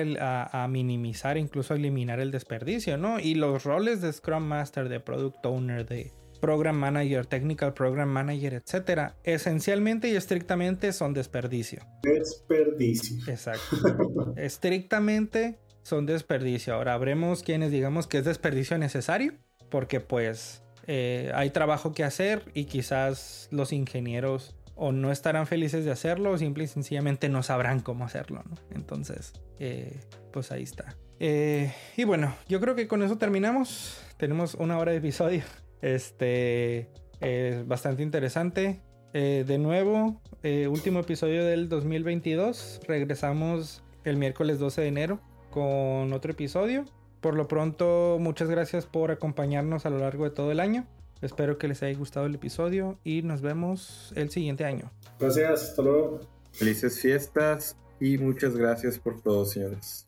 [0.51, 3.19] a, minimizar, incluso a eliminar el desperdicio, ¿no?
[3.19, 8.53] Y los roles de Scrum Master, de Product Owner, de Program Manager, Technical Program Manager,
[8.53, 11.85] etcétera, esencialmente y estrictamente son desperdicio.
[12.03, 13.17] Desperdicio.
[13.27, 14.33] Exacto.
[14.37, 16.73] estrictamente son desperdicio.
[16.73, 19.33] Ahora habremos quienes digamos que es desperdicio necesario,
[19.69, 25.85] porque pues eh, hay trabajo que hacer y quizás los ingenieros o no estarán felices
[25.85, 28.55] de hacerlo o simple y sencillamente no sabrán cómo hacerlo, ¿no?
[28.71, 29.99] Entonces, eh,
[30.31, 30.95] pues ahí está.
[31.19, 33.99] Eh, y bueno, yo creo que con eso terminamos.
[34.17, 35.43] Tenemos una hora de episodio.
[35.81, 38.81] Este es bastante interesante.
[39.13, 40.21] Eh, de nuevo,
[40.69, 42.81] último episodio del 2022.
[42.87, 45.19] Regresamos el miércoles 12 de enero
[45.51, 46.85] con otro episodio.
[47.21, 50.85] Por lo pronto, muchas gracias por acompañarnos a lo largo de todo el año.
[51.21, 54.91] Espero que les haya gustado el episodio y nos vemos el siguiente año.
[55.19, 56.19] Gracias, hasta luego.
[56.51, 60.07] Felices fiestas y muchas gracias por todo, señores.